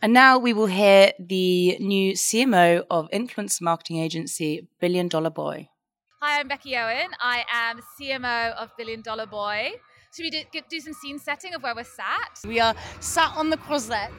[0.00, 5.68] And now we will hear the new CMO of influence marketing agency Billion Dollar Boy.
[6.22, 7.10] Hi, I'm Becky Owen.
[7.20, 9.72] I am CMO of Billion Dollar Boy.
[10.16, 12.38] Should we do, do some scene setting of where we're sat?
[12.46, 14.12] We are sat on the croisette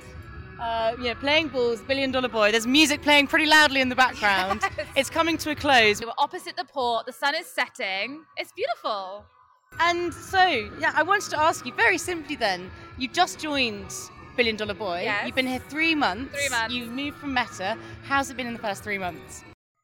[0.64, 2.52] uh, you know, playing balls, Billion Dollar Boy.
[2.52, 4.62] There's music playing pretty loudly in the background.
[4.78, 4.88] Yes.
[4.96, 6.02] It's coming to a close.
[6.02, 7.06] We're opposite the port.
[7.06, 8.24] The sun is setting.
[8.38, 9.26] It's beautiful.
[9.80, 10.44] And so,
[10.80, 12.72] yeah, I wanted to ask you very simply then.
[12.98, 13.94] You just joined
[14.38, 15.02] Billion Dollar Boy.
[15.04, 15.26] Yes.
[15.26, 16.34] You've been here three months.
[16.34, 16.74] Three months.
[16.74, 17.78] You've moved from Meta.
[18.04, 19.44] How's it been in the first three months?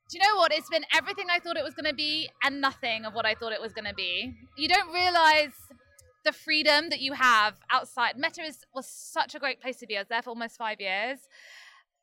[0.09, 0.51] Do you know what?
[0.51, 3.35] It's been everything I thought it was going to be and nothing of what I
[3.35, 4.33] thought it was going to be.
[4.57, 5.51] You don't realize
[6.23, 8.17] the freedom that you have outside.
[8.17, 9.97] Meta is, was such a great place to be.
[9.97, 11.19] I was there for almost five years,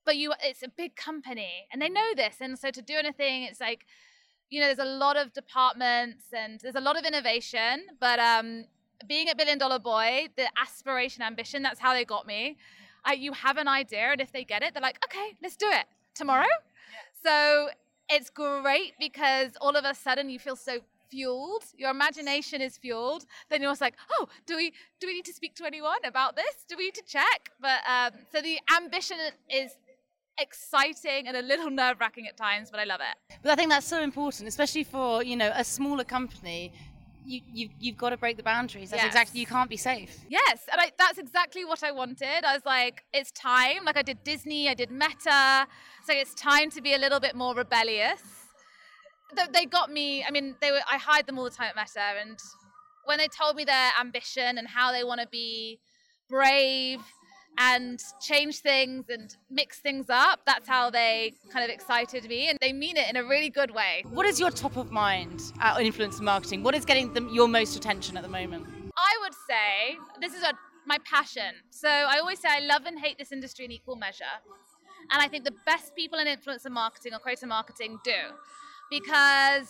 [0.05, 2.37] but you it's a big company and they know this.
[2.41, 3.85] And so to do anything, it's like,
[4.51, 7.87] you know, there's a lot of departments and there's a lot of innovation.
[8.01, 8.65] But um,
[9.07, 12.57] being a billion dollar boy, the aspiration, ambition, that's how they got me.
[13.05, 15.67] I, you have an idea, and if they get it, they're like, okay, let's do
[15.69, 16.49] it tomorrow.
[17.23, 17.69] So
[18.09, 20.81] it's great because all of a sudden you feel so
[21.11, 25.33] fueled, your imagination is fueled, then you're like, oh, do we do we need to
[25.33, 26.65] speak to anyone about this?
[26.69, 27.51] Do we need to check?
[27.61, 29.17] But um, so the ambition
[29.49, 29.73] is
[30.39, 33.39] exciting and a little nerve wracking at times, but I love it.
[33.43, 36.73] But I think that's so important, especially for you know a smaller company.
[37.29, 38.91] You, you, you've got to break the boundaries.
[38.91, 39.13] That's yes.
[39.13, 40.17] exactly, you can't be safe.
[40.29, 42.45] Yes, and I, that's exactly what I wanted.
[42.45, 43.85] I was like, it's time.
[43.85, 45.67] Like I did Disney, I did Meta.
[46.07, 48.46] So it's time to be a little bit more rebellious
[49.53, 50.25] they got me.
[50.25, 50.81] I mean, they were.
[50.91, 52.39] I hired them all the time at Meta, and
[53.05, 55.79] when they told me their ambition and how they want to be
[56.29, 57.01] brave
[57.59, 62.59] and change things and mix things up, that's how they kind of excited me, and
[62.61, 64.05] they mean it in a really good way.
[64.11, 66.63] What is your top of mind at influencer marketing?
[66.63, 68.67] What is getting them your most attention at the moment?
[68.97, 70.53] I would say this is a,
[70.87, 71.55] my passion.
[71.71, 74.25] So I always say I love and hate this industry in equal measure.
[75.13, 78.13] And I think the best people in influencer marketing or creator marketing do
[78.91, 79.69] because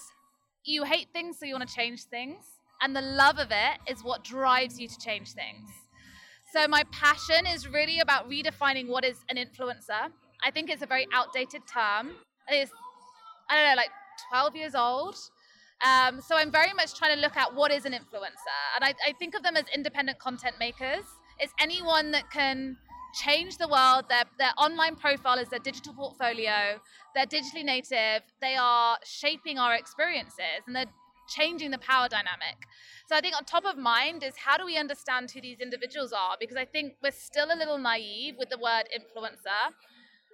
[0.65, 2.45] you hate things, so you want to change things.
[2.83, 5.69] And the love of it is what drives you to change things.
[6.53, 10.11] So, my passion is really about redefining what is an influencer.
[10.45, 12.13] I think it's a very outdated term.
[12.49, 12.71] It's,
[13.51, 13.91] I don't know, like
[14.31, 15.17] 12 years old.
[15.85, 18.61] Um, so, I'm very much trying to look at what is an influencer.
[18.75, 21.05] And I, I think of them as independent content makers.
[21.39, 22.77] It's anyone that can
[23.25, 24.05] change the world.
[24.09, 26.79] Their, their online profile is their digital portfolio.
[27.15, 28.23] They're digitally native.
[28.41, 30.93] They are shaping our experiences and they're
[31.29, 32.57] changing the power dynamic.
[33.09, 36.13] So I think on top of mind is how do we understand who these individuals
[36.13, 36.37] are?
[36.39, 39.73] Because I think we're still a little naive with the word influencer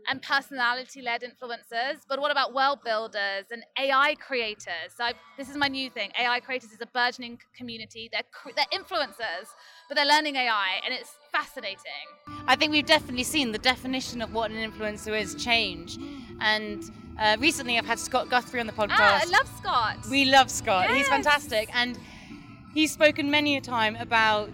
[0.09, 1.98] and personality led influencers.
[2.09, 4.92] But what about world builders and AI creators?
[4.96, 6.11] So I, this is my new thing.
[6.18, 8.11] AI creators is a burgeoning community.
[8.12, 8.22] They're,
[8.57, 9.48] they're influencers,
[9.88, 11.76] but they're learning AI, and it's fascinating.
[12.46, 15.98] I think we've definitely seen the definition of what an influencer is change.
[16.40, 16.82] And
[17.18, 18.96] uh, recently I've had Scott Guthrie on the podcast.
[18.98, 19.96] Ah, I love Scott.
[20.11, 20.88] We love Scott.
[20.88, 20.98] Yes.
[20.98, 21.68] He's fantastic.
[21.74, 21.98] And
[22.74, 24.50] he's spoken many a time about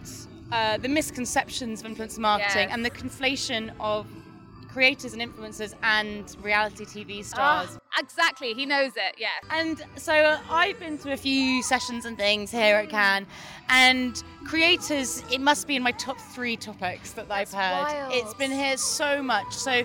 [0.53, 2.71] uh, the misconceptions of influencer marketing yes.
[2.73, 4.07] and the conflation of
[4.79, 7.71] creators and influencers and reality TV ah, stars.
[7.73, 9.27] Oh, exactly, he knows it, yeah.
[9.51, 13.27] And so I've been to a few sessions and things here at Cannes,
[13.71, 17.93] and creators, it must be in my top three topics that That's I've heard.
[17.93, 18.13] Wild.
[18.15, 19.53] It's been here so much.
[19.53, 19.83] So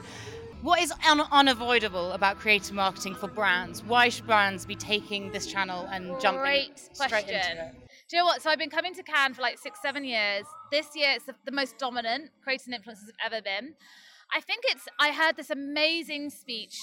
[0.62, 3.84] what is un- unavoidable about creative marketing for brands?
[3.84, 7.08] Why should brands be taking this channel and Great jumping question.
[7.08, 7.74] straight into it?
[8.10, 8.44] Do you know what?
[8.44, 10.46] So I've been coming to Cannes for like six, seven years.
[10.72, 13.74] This year, it's the most dominant creative influencers have ever been.
[14.36, 16.76] I think it's, I heard this amazing speech.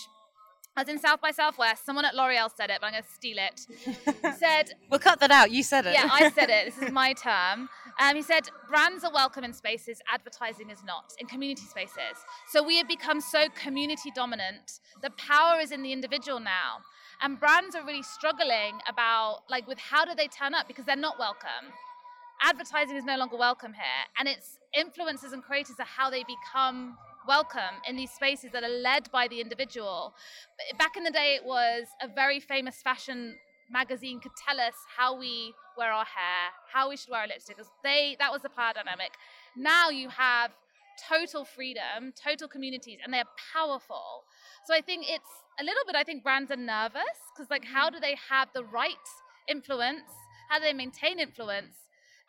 [0.77, 1.85] I was in South by Southwest.
[1.85, 4.37] Someone at L'Oreal said it, but I'm going to steal it.
[4.39, 5.51] said, We'll cut that out.
[5.51, 5.95] You said it.
[5.95, 6.67] Yeah, I said it.
[6.67, 7.69] This is my term.
[8.01, 12.17] Um, he said, brands are welcome in spaces, advertising is not, in community spaces.
[12.49, 14.81] So we have become so community dominant.
[15.03, 16.81] The power is in the individual now.
[17.21, 20.97] And brands are really struggling about, like, with how do they turn up because they're
[20.97, 21.75] not welcome.
[22.43, 24.07] Advertising is no longer welcome here.
[24.19, 26.97] And it's influencers and creators are how they become
[27.27, 30.15] welcome in these spaces that are led by the individual.
[30.79, 33.37] Back in the day, it was a very famous fashion
[33.71, 37.57] magazine could tell us how we wear our hair, how we should wear our lipstick.
[37.57, 39.13] Because they that was the power dynamic.
[39.57, 40.51] Now you have
[41.09, 44.25] total freedom, total communities, and they're powerful.
[44.67, 45.95] So I think it's a little bit.
[45.95, 49.07] I think brands are nervous because like, how do they have the right
[49.49, 50.11] influence?
[50.49, 51.77] How do they maintain influence?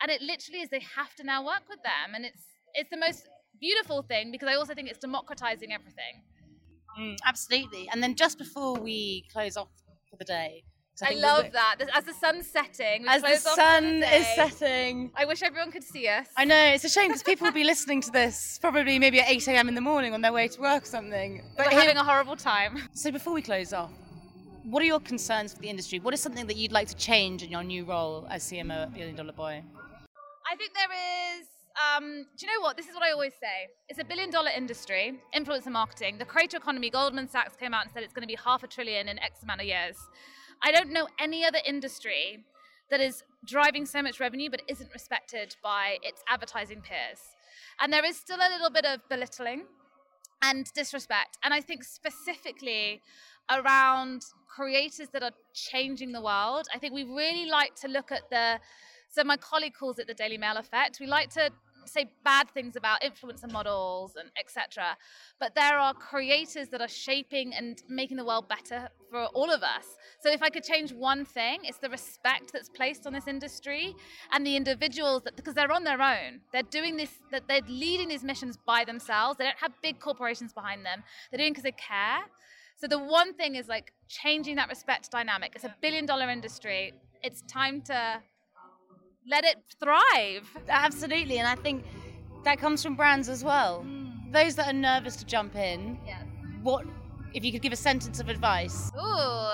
[0.02, 2.98] And it literally is they have to now work with them, and it's it's the
[2.98, 3.28] most
[3.62, 6.24] beautiful thing because I also think it's democratizing everything.
[7.00, 7.88] Mm, absolutely.
[7.92, 9.70] And then just before we close off
[10.10, 10.64] for the day,
[11.02, 11.78] I, I love that.
[11.96, 16.28] As the sun's setting, as the sun is setting, I wish everyone could see us.
[16.38, 19.30] I know it's a shame because people will be listening to this probably maybe at
[19.30, 19.68] eight a.m.
[19.70, 21.44] in the morning on their way to work or something.
[21.58, 22.78] But We're here, having a horrible time.
[22.94, 23.92] So before we close off,
[24.64, 26.00] what are your concerns for the industry?
[26.00, 28.94] What is something that you'd like to change in your new role as CMO at
[28.94, 29.64] Billion Dollar Boy?
[30.52, 31.48] I think there is
[31.96, 32.78] um, do you know what?
[32.78, 33.68] This is what I always say.
[33.90, 36.18] It's a billion dollar industry, influencer marketing.
[36.18, 38.68] The creator economy, Goldman Sachs came out and said it's going to be half a
[38.68, 39.98] trillion in X amount of years.
[40.64, 42.46] I don't know any other industry
[42.90, 47.20] that is driving so much revenue but isn't respected by its advertising peers.
[47.80, 49.64] And there is still a little bit of belittling
[50.42, 51.38] and disrespect.
[51.44, 53.02] And I think specifically
[53.50, 58.30] around creators that are changing the world, I think we really like to look at
[58.30, 58.60] the
[59.12, 61.00] so my colleague calls it the Daily Mail effect.
[61.00, 61.52] We like to
[61.86, 64.98] say bad things about influencer models and etc.
[65.40, 69.64] But there are creators that are shaping and making the world better for all of
[69.64, 69.86] us.
[70.22, 73.96] So if I could change one thing, it's the respect that's placed on this industry
[74.32, 76.42] and the individuals that because they're on their own.
[76.54, 79.38] They're doing this that they're leading these missions by themselves.
[79.38, 81.04] They don't have big corporations behind them.
[81.32, 82.20] They're doing because they care.
[82.78, 85.54] So the one thing is like changing that respect dynamic.
[85.56, 86.94] It's a billion dollar industry.
[87.22, 88.22] It's time to
[89.28, 90.50] let it thrive.
[90.68, 91.86] Absolutely, and I think
[92.44, 93.86] that comes from brands as well.
[93.86, 94.32] Mm.
[94.32, 96.00] Those that are nervous to jump in,
[96.64, 96.86] what
[97.34, 98.92] if you could give a sentence of advice?
[98.96, 99.50] Ooh.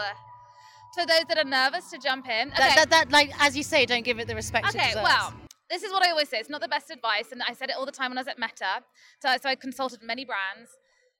[0.93, 2.57] For those that are nervous to jump in, okay.
[2.57, 5.03] that, that, that, like as you say, don't give it the respect okay, it deserves.
[5.03, 5.33] well,
[5.69, 6.37] this is what I always say.
[6.37, 8.27] It's not the best advice, and I said it all the time when I was
[8.27, 8.83] at Meta.
[9.21, 10.71] So, so I consulted many brands.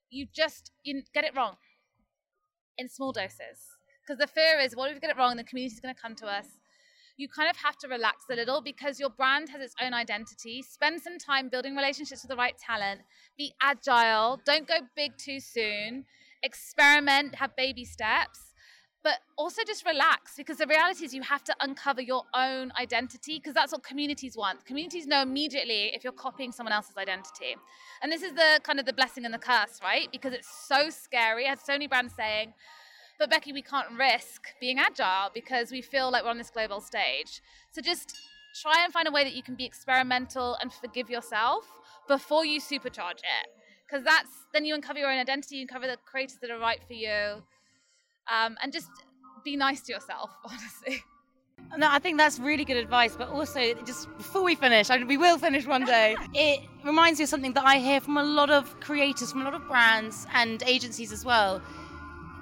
[0.10, 1.58] You just you get it wrong
[2.78, 3.60] in small doses
[4.02, 5.36] because the fear is, what if we get it wrong?
[5.36, 6.46] The community is going to come to us
[7.18, 10.62] you kind of have to relax a little because your brand has its own identity.
[10.62, 13.02] Spend some time building relationships with the right talent.
[13.38, 14.40] Be agile.
[14.46, 16.06] Don't go big too soon.
[16.44, 18.54] Experiment, have baby steps.
[19.04, 23.40] But also just relax because the reality is you have to uncover your own identity
[23.40, 24.66] because that's what communities want.
[24.66, 27.56] Communities know immediately if you're copying someone else's identity.
[28.02, 30.08] And this is the kind of the blessing and the curse, right?
[30.12, 31.46] Because it's so scary.
[31.46, 32.54] I had so many brands saying,
[33.20, 36.82] but Becky, we can't risk being agile because we feel like we're on this global
[36.82, 37.42] stage.
[37.72, 38.16] So just
[38.62, 41.66] try and find a way that you can be experimental and forgive yourself
[42.08, 43.48] before you supercharge it.
[43.88, 46.80] Because that's then you uncover your own identity, you uncover the creators that are right
[46.86, 47.42] for you,
[48.32, 48.90] um, and just
[49.46, 51.04] be nice to yourself, honestly.
[51.78, 53.16] No, I think that's really good advice.
[53.16, 56.16] But also, just before we finish, I, we will finish one day.
[56.34, 59.44] it reminds me of something that I hear from a lot of creators, from a
[59.46, 61.62] lot of brands and agencies as well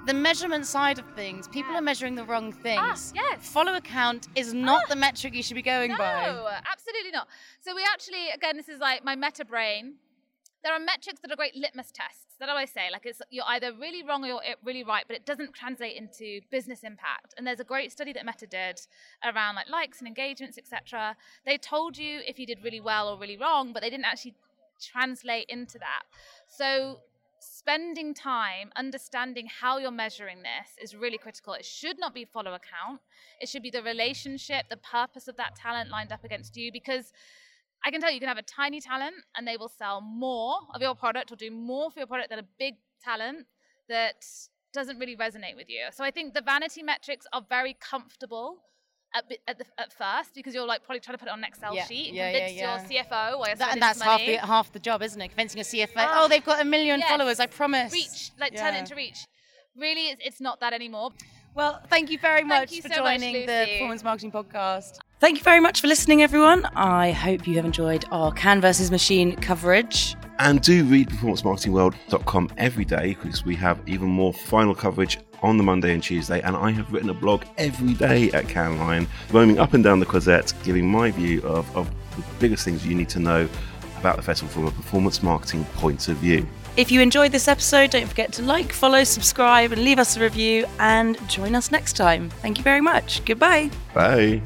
[0.06, 2.80] the measurement side of things, people are measuring the wrong things.
[2.80, 3.48] Ah, yes.
[3.48, 4.88] Follow account is not ah.
[4.90, 6.26] the metric you should be going no, by.
[6.26, 7.26] No, absolutely not.
[7.60, 9.94] So we actually, again, this is like my meta brain.
[10.62, 12.22] There are metrics that are great litmus tests.
[12.38, 15.16] That I always say, like it's you're either really wrong or you're really right, but
[15.16, 17.34] it doesn't translate into business impact.
[17.36, 18.78] And there's a great study that Meta did
[19.24, 21.16] around like likes and engagements, etc.
[21.46, 24.34] They told you if you did really well or really wrong, but they didn't actually
[24.80, 26.02] translate into that.
[26.46, 27.00] So
[27.40, 31.54] spending time understanding how you're measuring this is really critical.
[31.54, 33.00] It should not be follow account.
[33.40, 37.12] It should be the relationship, the purpose of that talent lined up against you because
[37.84, 40.56] I can tell you, you can have a tiny talent and they will sell more
[40.74, 43.46] of your product or do more for your product than a big talent
[43.88, 44.24] that
[44.72, 45.86] doesn't really resonate with you.
[45.92, 48.58] So I think the vanity metrics are very comfortable
[49.16, 51.44] at, at, the, at, first because you're like probably trying to put it on an
[51.44, 51.86] Excel yeah.
[51.86, 54.36] sheet and yeah, convince yeah, your CFO why oh, you're that, and that's half the
[54.36, 55.28] half the job, isn't it?
[55.28, 57.08] Convincing a CFO, oh, ah, oh they've got a million yes.
[57.08, 57.92] followers, I promise.
[57.92, 59.26] Reach, like turn it into reach.
[59.76, 61.10] Really, it's, it's not that anymore.
[61.54, 64.98] Well, thank you very much you for so joining much, the Performance Marketing Podcast.
[65.18, 66.66] Thank you very much for listening, everyone.
[66.76, 70.14] I hope you have enjoyed our Cannes versus Machine coverage.
[70.38, 75.62] And do read performancemarketingworld.com every day because we have even more final coverage on the
[75.62, 76.40] Monday and Tuesday.
[76.42, 80.06] And I have written a blog every day at Canline, roaming up and down the
[80.06, 83.48] Croisette, giving my view of, of the biggest things you need to know
[83.98, 86.46] about the festival from a performance marketing point of view.
[86.76, 90.20] If you enjoyed this episode, don't forget to like, follow, subscribe, and leave us a
[90.20, 90.66] review.
[90.78, 92.28] And join us next time.
[92.28, 93.24] Thank you very much.
[93.24, 93.70] Goodbye.
[93.94, 94.42] Bye.